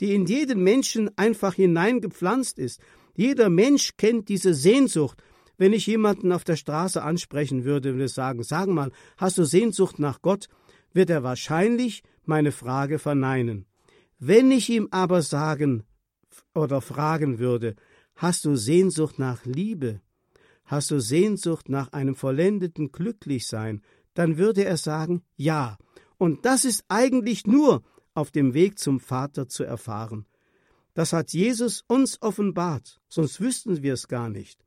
die 0.00 0.14
in 0.14 0.26
jeden 0.26 0.62
Menschen 0.62 1.10
einfach 1.16 1.54
hineingepflanzt 1.54 2.58
ist. 2.58 2.80
Jeder 3.14 3.48
Mensch 3.48 3.96
kennt 3.96 4.28
diese 4.28 4.54
Sehnsucht, 4.54 5.22
wenn 5.58 5.72
ich 5.72 5.86
jemanden 5.86 6.32
auf 6.32 6.44
der 6.44 6.56
Straße 6.56 7.02
ansprechen 7.02 7.64
würde 7.64 7.92
und 7.92 8.08
sagen, 8.08 8.42
sag 8.42 8.68
mal, 8.68 8.92
hast 9.16 9.38
du 9.38 9.44
Sehnsucht 9.44 9.98
nach 9.98 10.20
Gott, 10.20 10.48
wird 10.92 11.10
er 11.10 11.22
wahrscheinlich 11.22 12.02
meine 12.24 12.52
Frage 12.52 12.98
verneinen. 12.98 13.66
Wenn 14.18 14.50
ich 14.50 14.68
ihm 14.68 14.88
aber 14.90 15.22
sagen 15.22 15.84
oder 16.54 16.80
fragen 16.80 17.38
würde, 17.38 17.74
hast 18.14 18.44
du 18.44 18.56
Sehnsucht 18.56 19.18
nach 19.18 19.44
Liebe, 19.44 20.00
hast 20.64 20.90
du 20.90 21.00
Sehnsucht 21.00 21.68
nach 21.68 21.92
einem 21.92 22.14
vollendeten 22.14 22.92
Glücklichsein, 22.92 23.82
dann 24.14 24.38
würde 24.38 24.64
er 24.64 24.76
sagen, 24.76 25.22
ja, 25.36 25.76
und 26.18 26.44
das 26.44 26.64
ist 26.64 26.84
eigentlich 26.88 27.46
nur 27.46 27.82
auf 28.14 28.30
dem 28.30 28.54
Weg 28.54 28.78
zum 28.78 29.00
Vater 29.00 29.48
zu 29.48 29.64
erfahren. 29.64 30.26
Das 30.94 31.12
hat 31.12 31.32
Jesus 31.32 31.84
uns 31.88 32.22
offenbart, 32.22 33.00
sonst 33.08 33.40
wüssten 33.40 33.82
wir 33.82 33.94
es 33.94 34.08
gar 34.08 34.30
nicht. 34.30 34.64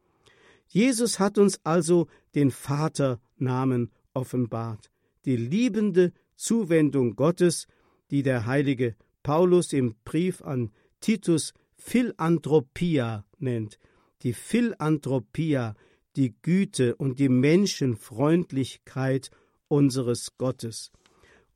Jesus 0.67 1.19
hat 1.19 1.39
uns 1.39 1.59
also 1.63 2.07
den 2.35 2.51
Vaternamen 2.51 3.91
offenbart, 4.13 4.91
die 5.25 5.35
liebende 5.35 6.13
Zuwendung 6.35 7.15
Gottes, 7.15 7.65
die 8.11 8.21
der 8.21 8.45
heilige 8.45 8.95
Paulus 9.23 9.73
im 9.73 9.95
Brief 10.05 10.43
an 10.43 10.71
Titus 10.99 11.55
Philanthropia 11.77 13.25
nennt, 13.39 13.79
die 14.21 14.33
Philanthropia, 14.33 15.75
die 16.15 16.35
Güte 16.41 16.95
und 16.95 17.19
die 17.19 17.29
Menschenfreundlichkeit 17.29 19.29
unseres 19.67 20.35
Gottes. 20.37 20.91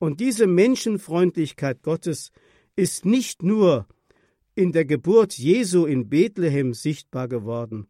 Und 0.03 0.19
diese 0.19 0.47
Menschenfreundlichkeit 0.47 1.81
Gottes 1.81 2.33
ist 2.75 3.05
nicht 3.05 3.41
nur 3.41 3.87
in 4.53 4.73
der 4.73 4.83
Geburt 4.83 5.37
Jesu 5.37 5.85
in 5.85 6.09
Bethlehem 6.09 6.73
sichtbar 6.73 7.29
geworden, 7.29 7.87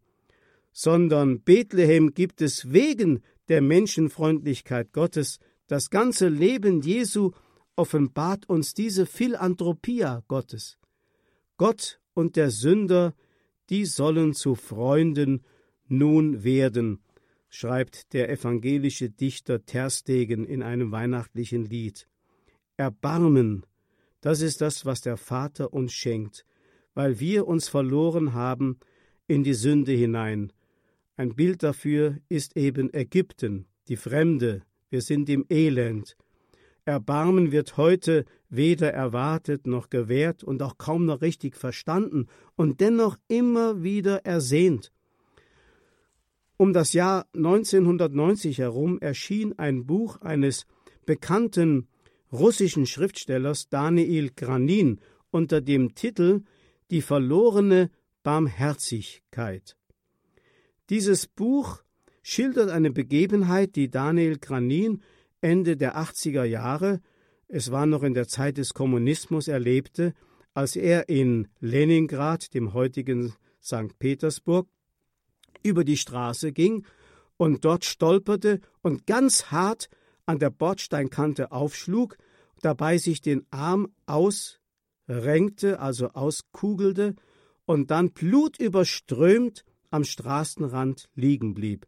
sondern 0.70 1.40
Bethlehem 1.40 2.14
gibt 2.14 2.40
es 2.40 2.72
wegen 2.72 3.24
der 3.48 3.62
Menschenfreundlichkeit 3.62 4.92
Gottes. 4.92 5.40
Das 5.66 5.90
ganze 5.90 6.28
Leben 6.28 6.82
Jesu 6.82 7.32
offenbart 7.74 8.48
uns 8.48 8.74
diese 8.74 9.06
Philanthropia 9.06 10.22
Gottes. 10.28 10.78
Gott 11.56 11.98
und 12.12 12.36
der 12.36 12.50
Sünder, 12.50 13.16
die 13.70 13.86
sollen 13.86 14.34
zu 14.34 14.54
Freunden 14.54 15.42
nun 15.88 16.44
werden, 16.44 17.00
schreibt 17.54 18.12
der 18.12 18.30
evangelische 18.30 19.10
Dichter 19.10 19.64
Terstegen 19.64 20.44
in 20.44 20.62
einem 20.62 20.90
weihnachtlichen 20.90 21.64
Lied. 21.64 22.08
Erbarmen, 22.76 23.64
das 24.20 24.40
ist 24.40 24.60
das, 24.60 24.84
was 24.86 25.00
der 25.00 25.16
Vater 25.16 25.72
uns 25.72 25.92
schenkt, 25.92 26.44
weil 26.94 27.20
wir 27.20 27.46
uns 27.46 27.68
verloren 27.68 28.34
haben 28.34 28.78
in 29.28 29.44
die 29.44 29.54
Sünde 29.54 29.92
hinein, 29.92 30.52
ein 31.16 31.36
Bild 31.36 31.62
dafür 31.62 32.18
ist 32.28 32.56
eben 32.56 32.92
Ägypten, 32.92 33.66
die 33.86 33.96
Fremde, 33.96 34.62
wir 34.90 35.00
sind 35.00 35.28
im 35.28 35.46
Elend. 35.48 36.16
Erbarmen 36.84 37.52
wird 37.52 37.76
heute 37.76 38.24
weder 38.48 38.92
erwartet 38.92 39.68
noch 39.68 39.90
gewährt 39.90 40.42
und 40.42 40.60
auch 40.60 40.76
kaum 40.76 41.06
noch 41.06 41.22
richtig 41.22 41.56
verstanden 41.56 42.26
und 42.56 42.80
dennoch 42.80 43.16
immer 43.28 43.84
wieder 43.84 44.26
ersehnt. 44.26 44.92
Um 46.56 46.72
das 46.72 46.92
Jahr 46.92 47.26
1990 47.34 48.58
herum 48.58 48.98
erschien 49.00 49.58
ein 49.58 49.86
Buch 49.86 50.20
eines 50.20 50.66
bekannten 51.04 51.88
russischen 52.32 52.86
Schriftstellers 52.86 53.68
Daniel 53.68 54.30
Granin 54.34 55.00
unter 55.30 55.60
dem 55.60 55.94
Titel 55.94 56.42
Die 56.90 57.02
verlorene 57.02 57.90
Barmherzigkeit. 58.22 59.76
Dieses 60.90 61.26
Buch 61.26 61.82
schildert 62.22 62.70
eine 62.70 62.90
Begebenheit, 62.90 63.74
die 63.76 63.90
Daniel 63.90 64.38
Granin 64.38 65.02
Ende 65.40 65.76
der 65.76 65.96
80er 65.96 66.44
Jahre, 66.44 67.00
es 67.48 67.70
war 67.70 67.86
noch 67.86 68.02
in 68.02 68.14
der 68.14 68.26
Zeit 68.26 68.56
des 68.56 68.74
Kommunismus, 68.74 69.48
erlebte, 69.48 70.14
als 70.54 70.76
er 70.76 71.08
in 71.08 71.48
Leningrad, 71.60 72.54
dem 72.54 72.72
heutigen 72.72 73.34
St. 73.62 73.98
Petersburg, 73.98 74.66
über 75.64 75.82
die 75.82 75.96
Straße 75.96 76.52
ging 76.52 76.86
und 77.36 77.64
dort 77.64 77.84
stolperte 77.84 78.60
und 78.82 79.06
ganz 79.06 79.46
hart 79.46 79.88
an 80.26 80.38
der 80.38 80.50
Bordsteinkante 80.50 81.50
aufschlug, 81.50 82.16
dabei 82.60 82.98
sich 82.98 83.20
den 83.20 83.44
Arm 83.50 83.88
ausrenkte, 84.06 85.80
also 85.80 86.10
auskugelte 86.10 87.16
und 87.66 87.90
dann 87.90 88.12
blutüberströmt 88.12 89.64
am 89.90 90.04
Straßenrand 90.04 91.08
liegen 91.14 91.54
blieb. 91.54 91.86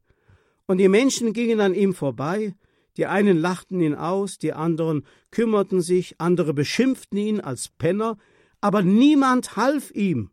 Und 0.66 0.78
die 0.78 0.88
Menschen 0.88 1.32
gingen 1.32 1.60
an 1.60 1.74
ihm 1.74 1.94
vorbei, 1.94 2.54
die 2.96 3.06
einen 3.06 3.36
lachten 3.36 3.80
ihn 3.80 3.94
aus, 3.94 4.38
die 4.38 4.52
anderen 4.52 5.06
kümmerten 5.30 5.80
sich, 5.80 6.20
andere 6.20 6.54
beschimpften 6.54 7.18
ihn 7.18 7.40
als 7.40 7.68
Penner, 7.68 8.16
aber 8.60 8.82
niemand 8.82 9.56
half 9.56 9.90
ihm. 9.92 10.30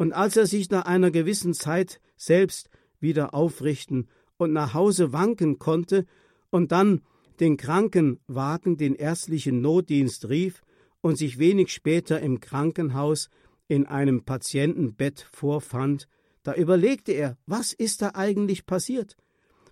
Und 0.00 0.14
als 0.14 0.34
er 0.38 0.46
sich 0.46 0.70
nach 0.70 0.86
einer 0.86 1.10
gewissen 1.10 1.52
Zeit 1.52 2.00
selbst 2.16 2.70
wieder 3.00 3.34
aufrichten 3.34 4.08
und 4.38 4.50
nach 4.50 4.72
Hause 4.72 5.12
wanken 5.12 5.58
konnte 5.58 6.06
und 6.48 6.72
dann 6.72 7.02
den 7.38 7.58
Krankenwagen, 7.58 8.78
den 8.78 8.94
ärztlichen 8.94 9.60
Notdienst 9.60 10.30
rief 10.30 10.62
und 11.02 11.18
sich 11.18 11.38
wenig 11.38 11.70
später 11.70 12.18
im 12.18 12.40
Krankenhaus 12.40 13.28
in 13.68 13.84
einem 13.84 14.24
Patientenbett 14.24 15.28
vorfand, 15.30 16.08
da 16.44 16.54
überlegte 16.54 17.12
er, 17.12 17.36
was 17.44 17.74
ist 17.74 18.00
da 18.00 18.12
eigentlich 18.14 18.64
passiert? 18.64 19.18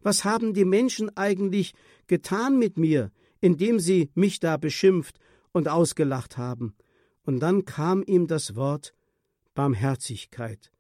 Was 0.02 0.26
haben 0.26 0.52
die 0.52 0.66
Menschen 0.66 1.08
eigentlich 1.16 1.72
getan 2.06 2.58
mit 2.58 2.76
mir, 2.76 3.12
indem 3.40 3.80
sie 3.80 4.10
mich 4.14 4.40
da 4.40 4.58
beschimpft 4.58 5.20
und 5.52 5.68
ausgelacht 5.68 6.36
haben? 6.36 6.74
Und 7.22 7.40
dann 7.40 7.64
kam 7.64 8.02
ihm 8.02 8.26
das 8.26 8.56
Wort 8.56 8.92
Barmherzigkeit, 9.58 10.70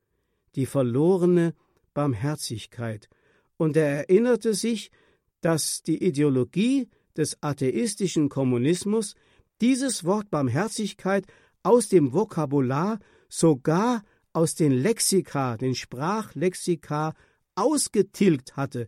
die 0.54 0.64
verlorene 0.64 1.54
Barmherzigkeit, 1.94 3.08
und 3.56 3.76
er 3.76 3.88
erinnerte 3.88 4.54
sich, 4.54 4.92
dass 5.40 5.82
die 5.82 6.00
Ideologie 6.00 6.88
des 7.16 7.42
atheistischen 7.42 8.28
Kommunismus 8.28 9.16
dieses 9.60 10.04
Wort 10.04 10.30
Barmherzigkeit 10.30 11.26
aus 11.64 11.88
dem 11.88 12.12
Vokabular, 12.12 13.00
sogar 13.28 14.04
aus 14.32 14.54
den 14.54 14.70
Lexika, 14.70 15.56
den 15.56 15.74
Sprachlexika 15.74 17.16
ausgetilgt 17.56 18.56
hatte, 18.56 18.86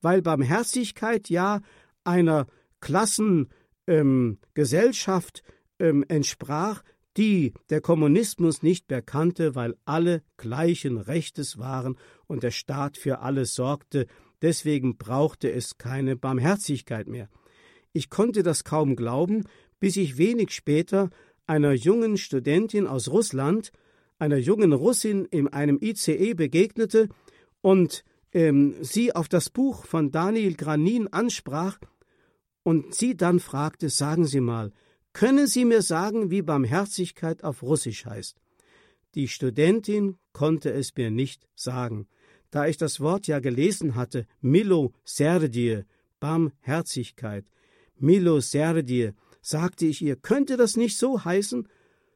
weil 0.00 0.22
Barmherzigkeit 0.22 1.28
ja 1.30 1.62
einer 2.04 2.46
Klassengesellschaft 2.80 5.42
ähm, 5.80 5.82
ähm, 5.88 6.04
entsprach, 6.06 6.84
die 7.16 7.52
der 7.70 7.80
Kommunismus 7.80 8.62
nicht 8.62 8.88
mehr 8.90 9.02
kannte, 9.02 9.54
weil 9.54 9.76
alle 9.84 10.22
gleichen 10.36 10.98
Rechtes 10.98 11.58
waren 11.58 11.96
und 12.26 12.42
der 12.42 12.50
Staat 12.50 12.96
für 12.96 13.20
alle 13.20 13.44
sorgte, 13.44 14.06
deswegen 14.40 14.96
brauchte 14.96 15.50
es 15.52 15.78
keine 15.78 16.16
Barmherzigkeit 16.16 17.06
mehr. 17.06 17.28
Ich 17.92 18.08
konnte 18.08 18.42
das 18.42 18.64
kaum 18.64 18.96
glauben, 18.96 19.44
bis 19.78 19.96
ich 19.96 20.16
wenig 20.16 20.52
später 20.52 21.10
einer 21.46 21.72
jungen 21.72 22.16
Studentin 22.16 22.86
aus 22.86 23.08
Russland, 23.08 23.72
einer 24.18 24.38
jungen 24.38 24.72
Russin 24.72 25.24
in 25.26 25.48
einem 25.48 25.78
ICE 25.80 26.34
begegnete 26.34 27.08
und 27.60 28.04
ähm, 28.32 28.74
sie 28.80 29.14
auf 29.14 29.28
das 29.28 29.50
Buch 29.50 29.84
von 29.84 30.10
Daniel 30.10 30.54
Granin 30.54 31.08
ansprach 31.08 31.78
und 32.62 32.94
sie 32.94 33.16
dann 33.16 33.40
fragte, 33.40 33.88
sagen 33.88 34.24
Sie 34.24 34.40
mal, 34.40 34.72
können 35.12 35.46
Sie 35.46 35.64
mir 35.64 35.82
sagen, 35.82 36.30
wie 36.30 36.42
Barmherzigkeit 36.42 37.44
auf 37.44 37.62
Russisch 37.62 38.06
heißt? 38.06 38.40
Die 39.14 39.28
Studentin 39.28 40.16
konnte 40.32 40.72
es 40.72 40.96
mir 40.96 41.10
nicht 41.10 41.46
sagen. 41.54 42.06
Da 42.50 42.66
ich 42.66 42.76
das 42.76 43.00
Wort 43.00 43.26
ja 43.26 43.40
gelesen 43.40 43.94
hatte, 43.94 44.26
Milo 44.40 44.92
Serdie, 45.04 45.82
Barmherzigkeit, 46.20 47.46
Milo 47.96 48.40
Serdie, 48.40 49.12
sagte 49.42 49.86
ich 49.86 50.02
ihr, 50.02 50.16
könnte 50.16 50.56
das 50.56 50.76
nicht 50.76 50.96
so 50.96 51.24
heißen? 51.24 51.68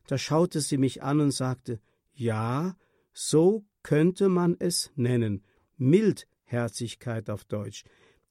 Da 0.07 0.16
schaute 0.16 0.61
sie 0.61 0.78
mich 0.78 1.03
an 1.03 1.20
und 1.20 1.32
sagte, 1.32 1.80
ja, 2.14 2.76
so 3.12 3.64
könnte 3.82 4.28
man 4.28 4.57
es 4.59 4.90
nennen. 4.94 5.42
Mildherzigkeit 5.76 7.28
auf 7.28 7.44
Deutsch. 7.44 7.84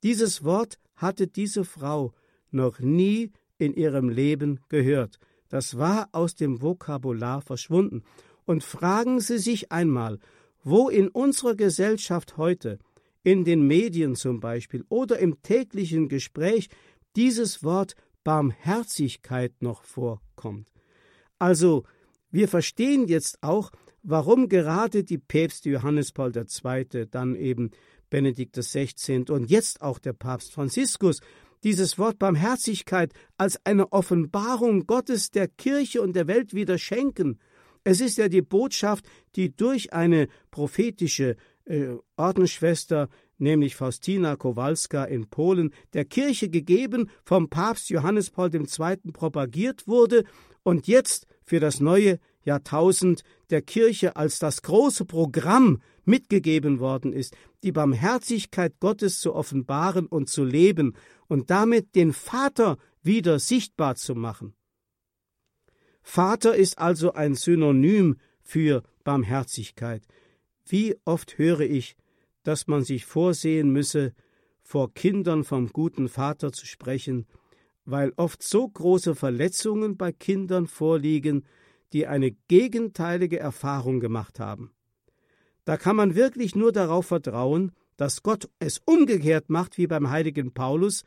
Dieses 0.04 0.44
Wort 0.44 0.80
hatte 0.96 1.28
diese 1.28 1.66
Frau 1.66 2.14
noch 2.52 2.80
nie 2.80 3.32
in 3.58 3.74
ihrem 3.74 4.10
Leben 4.10 4.60
gehört. 4.70 5.20
Das 5.50 5.78
war 5.78 6.10
aus 6.12 6.36
dem 6.36 6.62
Vokabular 6.62 7.42
verschwunden. 7.42 8.04
Und 8.46 8.64
fragen 8.64 9.20
Sie 9.20 9.38
sich 9.38 9.72
einmal, 9.72 10.20
wo 10.64 10.90
in 10.90 11.08
unserer 11.08 11.56
Gesellschaft 11.56 12.38
heute, 12.38 12.80
in 13.24 13.44
den 13.44 13.66
Medien 13.66 14.16
zum 14.16 14.40
Beispiel 14.40 14.84
oder 14.90 15.18
im 15.20 15.42
täglichen 15.42 16.10
Gespräch, 16.10 16.70
dieses 17.16 17.64
Wort 17.64 17.96
Barmherzigkeit 18.24 19.54
noch 19.62 19.84
vorkommt. 19.84 20.68
Also, 21.40 21.84
wir 22.32 22.48
verstehen 22.48 23.08
jetzt 23.08 23.42
auch, 23.42 23.72
warum 24.04 24.50
gerade 24.50 25.04
die 25.04 25.18
Päpste 25.18 25.70
Johannes 25.70 26.12
Paul 26.12 26.34
II., 26.36 27.08
dann 27.10 27.36
eben 27.36 27.72
Benedikt 28.10 28.56
XVI. 28.58 29.26
und 29.30 29.50
jetzt 29.50 29.82
auch 29.82 30.00
der 30.00 30.14
Papst 30.14 30.54
Franziskus 30.54 31.20
dieses 31.66 31.98
Wort 31.98 32.20
Barmherzigkeit 32.20 33.12
als 33.38 33.60
eine 33.66 33.92
Offenbarung 33.92 34.86
Gottes 34.86 35.32
der 35.32 35.48
Kirche 35.48 36.02
und 36.02 36.16
der 36.16 36.28
Welt 36.28 36.54
wieder 36.54 36.78
schenken. 36.78 37.40
Es 37.84 38.02
ist 38.02 38.20
ja 38.20 38.30
die 38.30 38.44
Botschaft, 38.44 39.06
die 39.36 39.56
durch 39.56 39.92
eine 39.92 40.28
prophetische 40.52 41.36
äh, 41.66 41.96
Ordensschwester, 42.18 43.10
nämlich 43.40 43.76
Faustina 43.76 44.36
Kowalska 44.36 45.06
in 45.06 45.28
Polen, 45.28 45.74
der 45.94 46.06
Kirche 46.06 46.50
gegeben, 46.50 47.10
vom 47.24 47.50
Papst 47.50 47.90
Johannes 47.90 48.30
Paul 48.30 48.54
II. 48.54 49.12
propagiert 49.12 49.88
wurde 49.88 50.24
und 50.62 50.86
jetzt 50.86 51.26
für 51.44 51.60
das 51.60 51.80
neue 51.80 52.20
Jahrtausend 52.44 53.24
der 53.50 53.64
Kirche 53.64 54.16
als 54.16 54.38
das 54.38 54.62
große 54.62 55.06
Programm 55.06 55.82
mitgegeben 56.06 56.80
worden 56.80 57.12
ist, 57.12 57.36
die 57.64 57.72
Barmherzigkeit 57.72 58.80
Gottes 58.80 59.20
zu 59.20 59.34
offenbaren 59.34 60.06
und 60.06 60.30
zu 60.30 60.44
leben 60.44 60.96
und 61.28 61.50
damit 61.50 61.96
den 61.96 62.14
Vater 62.14 62.78
wieder 63.02 63.40
sichtbar 63.40 63.96
zu 63.96 64.16
machen. 64.16 64.56
Vater 66.02 66.56
ist 66.56 66.78
also 66.78 67.14
ein 67.14 67.36
Synonym 67.36 68.18
für 68.42 68.84
Barmherzigkeit. 69.04 70.04
Wie 70.68 70.96
oft 71.06 71.38
höre 71.38 71.62
ich, 71.62 71.96
dass 72.44 72.68
man 72.68 72.84
sich 72.84 73.06
vorsehen 73.06 73.72
müsse, 73.72 74.14
vor 74.62 74.94
Kindern 74.94 75.44
vom 75.44 75.70
guten 75.70 76.10
Vater 76.10 76.52
zu 76.52 76.66
sprechen, 76.66 77.28
weil 77.86 78.14
oft 78.18 78.42
so 78.42 78.68
große 78.68 79.16
Verletzungen 79.16 79.98
bei 79.98 80.12
Kindern 80.12 80.68
vorliegen, 80.68 81.46
die 81.94 82.08
eine 82.08 82.32
gegenteilige 82.48 83.40
Erfahrung 83.40 84.00
gemacht 84.00 84.40
haben. 84.40 84.72
Da 85.66 85.78
kann 85.78 85.96
man 85.96 86.16
wirklich 86.16 86.56
nur 86.56 86.72
darauf 86.72 87.08
vertrauen, 87.08 87.72
dass 87.98 88.24
Gott 88.24 88.50
es 88.60 88.82
umgekehrt 88.86 89.50
macht 89.50 89.78
wie 89.78 89.88
beim 89.88 90.10
heiligen 90.10 90.54
Paulus, 90.54 91.04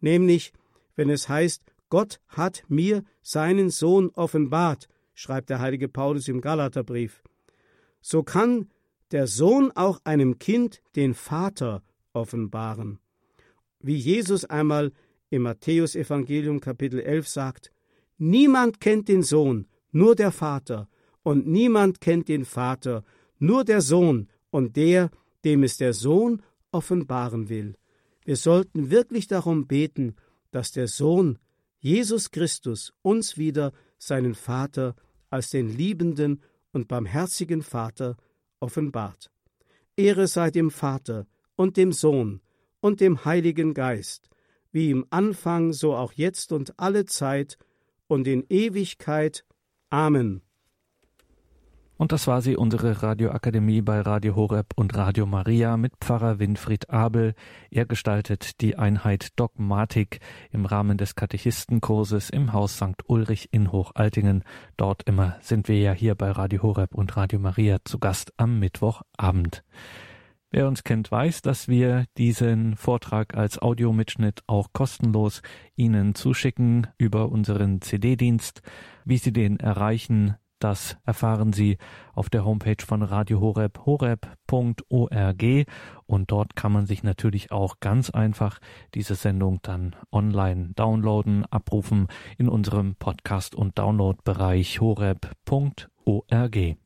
nämlich 0.00 0.52
wenn 0.96 1.10
es 1.10 1.28
heißt, 1.28 1.62
Gott 1.88 2.20
hat 2.28 2.64
mir 2.68 3.04
seinen 3.22 3.70
Sohn 3.70 4.10
offenbart, 4.14 4.88
schreibt 5.14 5.50
der 5.50 5.60
heilige 5.60 5.88
Paulus 5.88 6.28
im 6.28 6.40
Galaterbrief. 6.40 7.22
So 8.00 8.22
kann 8.22 8.70
der 9.10 9.26
Sohn 9.26 9.70
auch 9.74 10.00
einem 10.04 10.38
Kind 10.38 10.82
den 10.96 11.14
Vater 11.14 11.82
offenbaren. 12.12 12.98
Wie 13.80 13.96
Jesus 13.96 14.44
einmal 14.44 14.92
im 15.30 15.42
Matthäusevangelium 15.42 16.60
Kapitel 16.60 17.00
11 17.00 17.28
sagt, 17.28 17.72
Niemand 18.18 18.80
kennt 18.80 19.08
den 19.08 19.22
Sohn, 19.22 19.66
nur 19.90 20.14
der 20.14 20.30
Vater, 20.30 20.88
und 21.22 21.46
niemand 21.46 22.00
kennt 22.00 22.28
den 22.28 22.44
Vater, 22.44 23.04
nur 23.38 23.64
der 23.64 23.80
Sohn 23.80 24.28
und 24.50 24.76
der, 24.76 25.10
dem 25.44 25.62
es 25.62 25.76
der 25.76 25.92
Sohn 25.92 26.42
offenbaren 26.70 27.48
will. 27.48 27.76
Wir 28.24 28.36
sollten 28.36 28.90
wirklich 28.90 29.26
darum 29.26 29.66
beten, 29.66 30.16
dass 30.50 30.72
der 30.72 30.88
Sohn 30.88 31.38
Jesus 31.78 32.30
Christus 32.30 32.92
uns 33.02 33.36
wieder 33.36 33.72
seinen 33.98 34.34
Vater 34.34 34.94
als 35.30 35.50
den 35.50 35.68
liebenden 35.68 36.42
und 36.72 36.88
barmherzigen 36.88 37.62
Vater 37.62 38.16
offenbart. 38.60 39.30
Ehre 39.96 40.26
sei 40.26 40.50
dem 40.50 40.70
Vater 40.70 41.26
und 41.56 41.76
dem 41.76 41.92
Sohn 41.92 42.40
und 42.80 43.00
dem 43.00 43.24
Heiligen 43.24 43.74
Geist, 43.74 44.28
wie 44.70 44.90
im 44.90 45.06
Anfang 45.10 45.72
so 45.72 45.94
auch 45.94 46.12
jetzt 46.12 46.52
und 46.52 46.78
alle 46.78 47.04
Zeit 47.04 47.58
und 48.06 48.26
in 48.26 48.44
Ewigkeit. 48.48 49.44
Amen. 49.90 50.42
Und 51.98 52.10
das 52.10 52.26
war 52.26 52.42
sie, 52.42 52.56
unsere 52.56 53.02
Radioakademie 53.02 53.82
bei 53.82 54.00
Radio 54.00 54.34
Horeb 54.34 54.72
und 54.76 54.96
Radio 54.96 55.26
Maria 55.26 55.76
mit 55.76 55.92
Pfarrer 56.00 56.38
Winfried 56.38 56.90
Abel. 56.90 57.34
Er 57.70 57.86
gestaltet 57.86 58.60
die 58.60 58.76
Einheit 58.76 59.38
Dogmatik 59.38 60.20
im 60.50 60.66
Rahmen 60.66 60.98
des 60.98 61.14
Katechistenkurses 61.14 62.30
im 62.30 62.52
Haus 62.52 62.76
St. 62.76 63.02
Ulrich 63.06 63.50
in 63.52 63.70
Hochaltingen. 63.70 64.42
Dort 64.76 65.02
immer 65.04 65.36
sind 65.40 65.68
wir 65.68 65.78
ja 65.78 65.92
hier 65.92 66.14
bei 66.14 66.30
Radio 66.30 66.62
Horeb 66.62 66.94
und 66.94 67.16
Radio 67.16 67.38
Maria 67.38 67.78
zu 67.84 67.98
Gast 67.98 68.32
am 68.36 68.58
Mittwochabend. 68.58 69.62
Wer 70.54 70.68
uns 70.68 70.84
kennt, 70.84 71.10
weiß, 71.10 71.40
dass 71.40 71.66
wir 71.66 72.04
diesen 72.18 72.76
Vortrag 72.76 73.34
als 73.34 73.60
Audiomitschnitt 73.60 74.42
auch 74.46 74.74
kostenlos 74.74 75.40
Ihnen 75.76 76.14
zuschicken 76.14 76.88
über 76.98 77.30
unseren 77.30 77.80
CD-Dienst. 77.80 78.60
Wie 79.06 79.16
Sie 79.16 79.32
den 79.32 79.58
erreichen, 79.60 80.36
Das 80.62 80.96
erfahren 81.04 81.52
Sie 81.52 81.76
auf 82.14 82.30
der 82.30 82.44
Homepage 82.44 82.86
von 82.86 83.02
Radio 83.02 83.40
Horeb, 83.40 83.80
horeb.org. 83.84 85.42
Und 86.06 86.30
dort 86.30 86.54
kann 86.54 86.70
man 86.70 86.86
sich 86.86 87.02
natürlich 87.02 87.50
auch 87.50 87.80
ganz 87.80 88.10
einfach 88.10 88.60
diese 88.94 89.16
Sendung 89.16 89.58
dann 89.62 89.96
online 90.12 90.68
downloaden, 90.76 91.46
abrufen 91.46 92.06
in 92.38 92.48
unserem 92.48 92.94
Podcast- 92.94 93.56
und 93.56 93.76
Downloadbereich 93.76 94.80
horeb.org. 94.80 96.76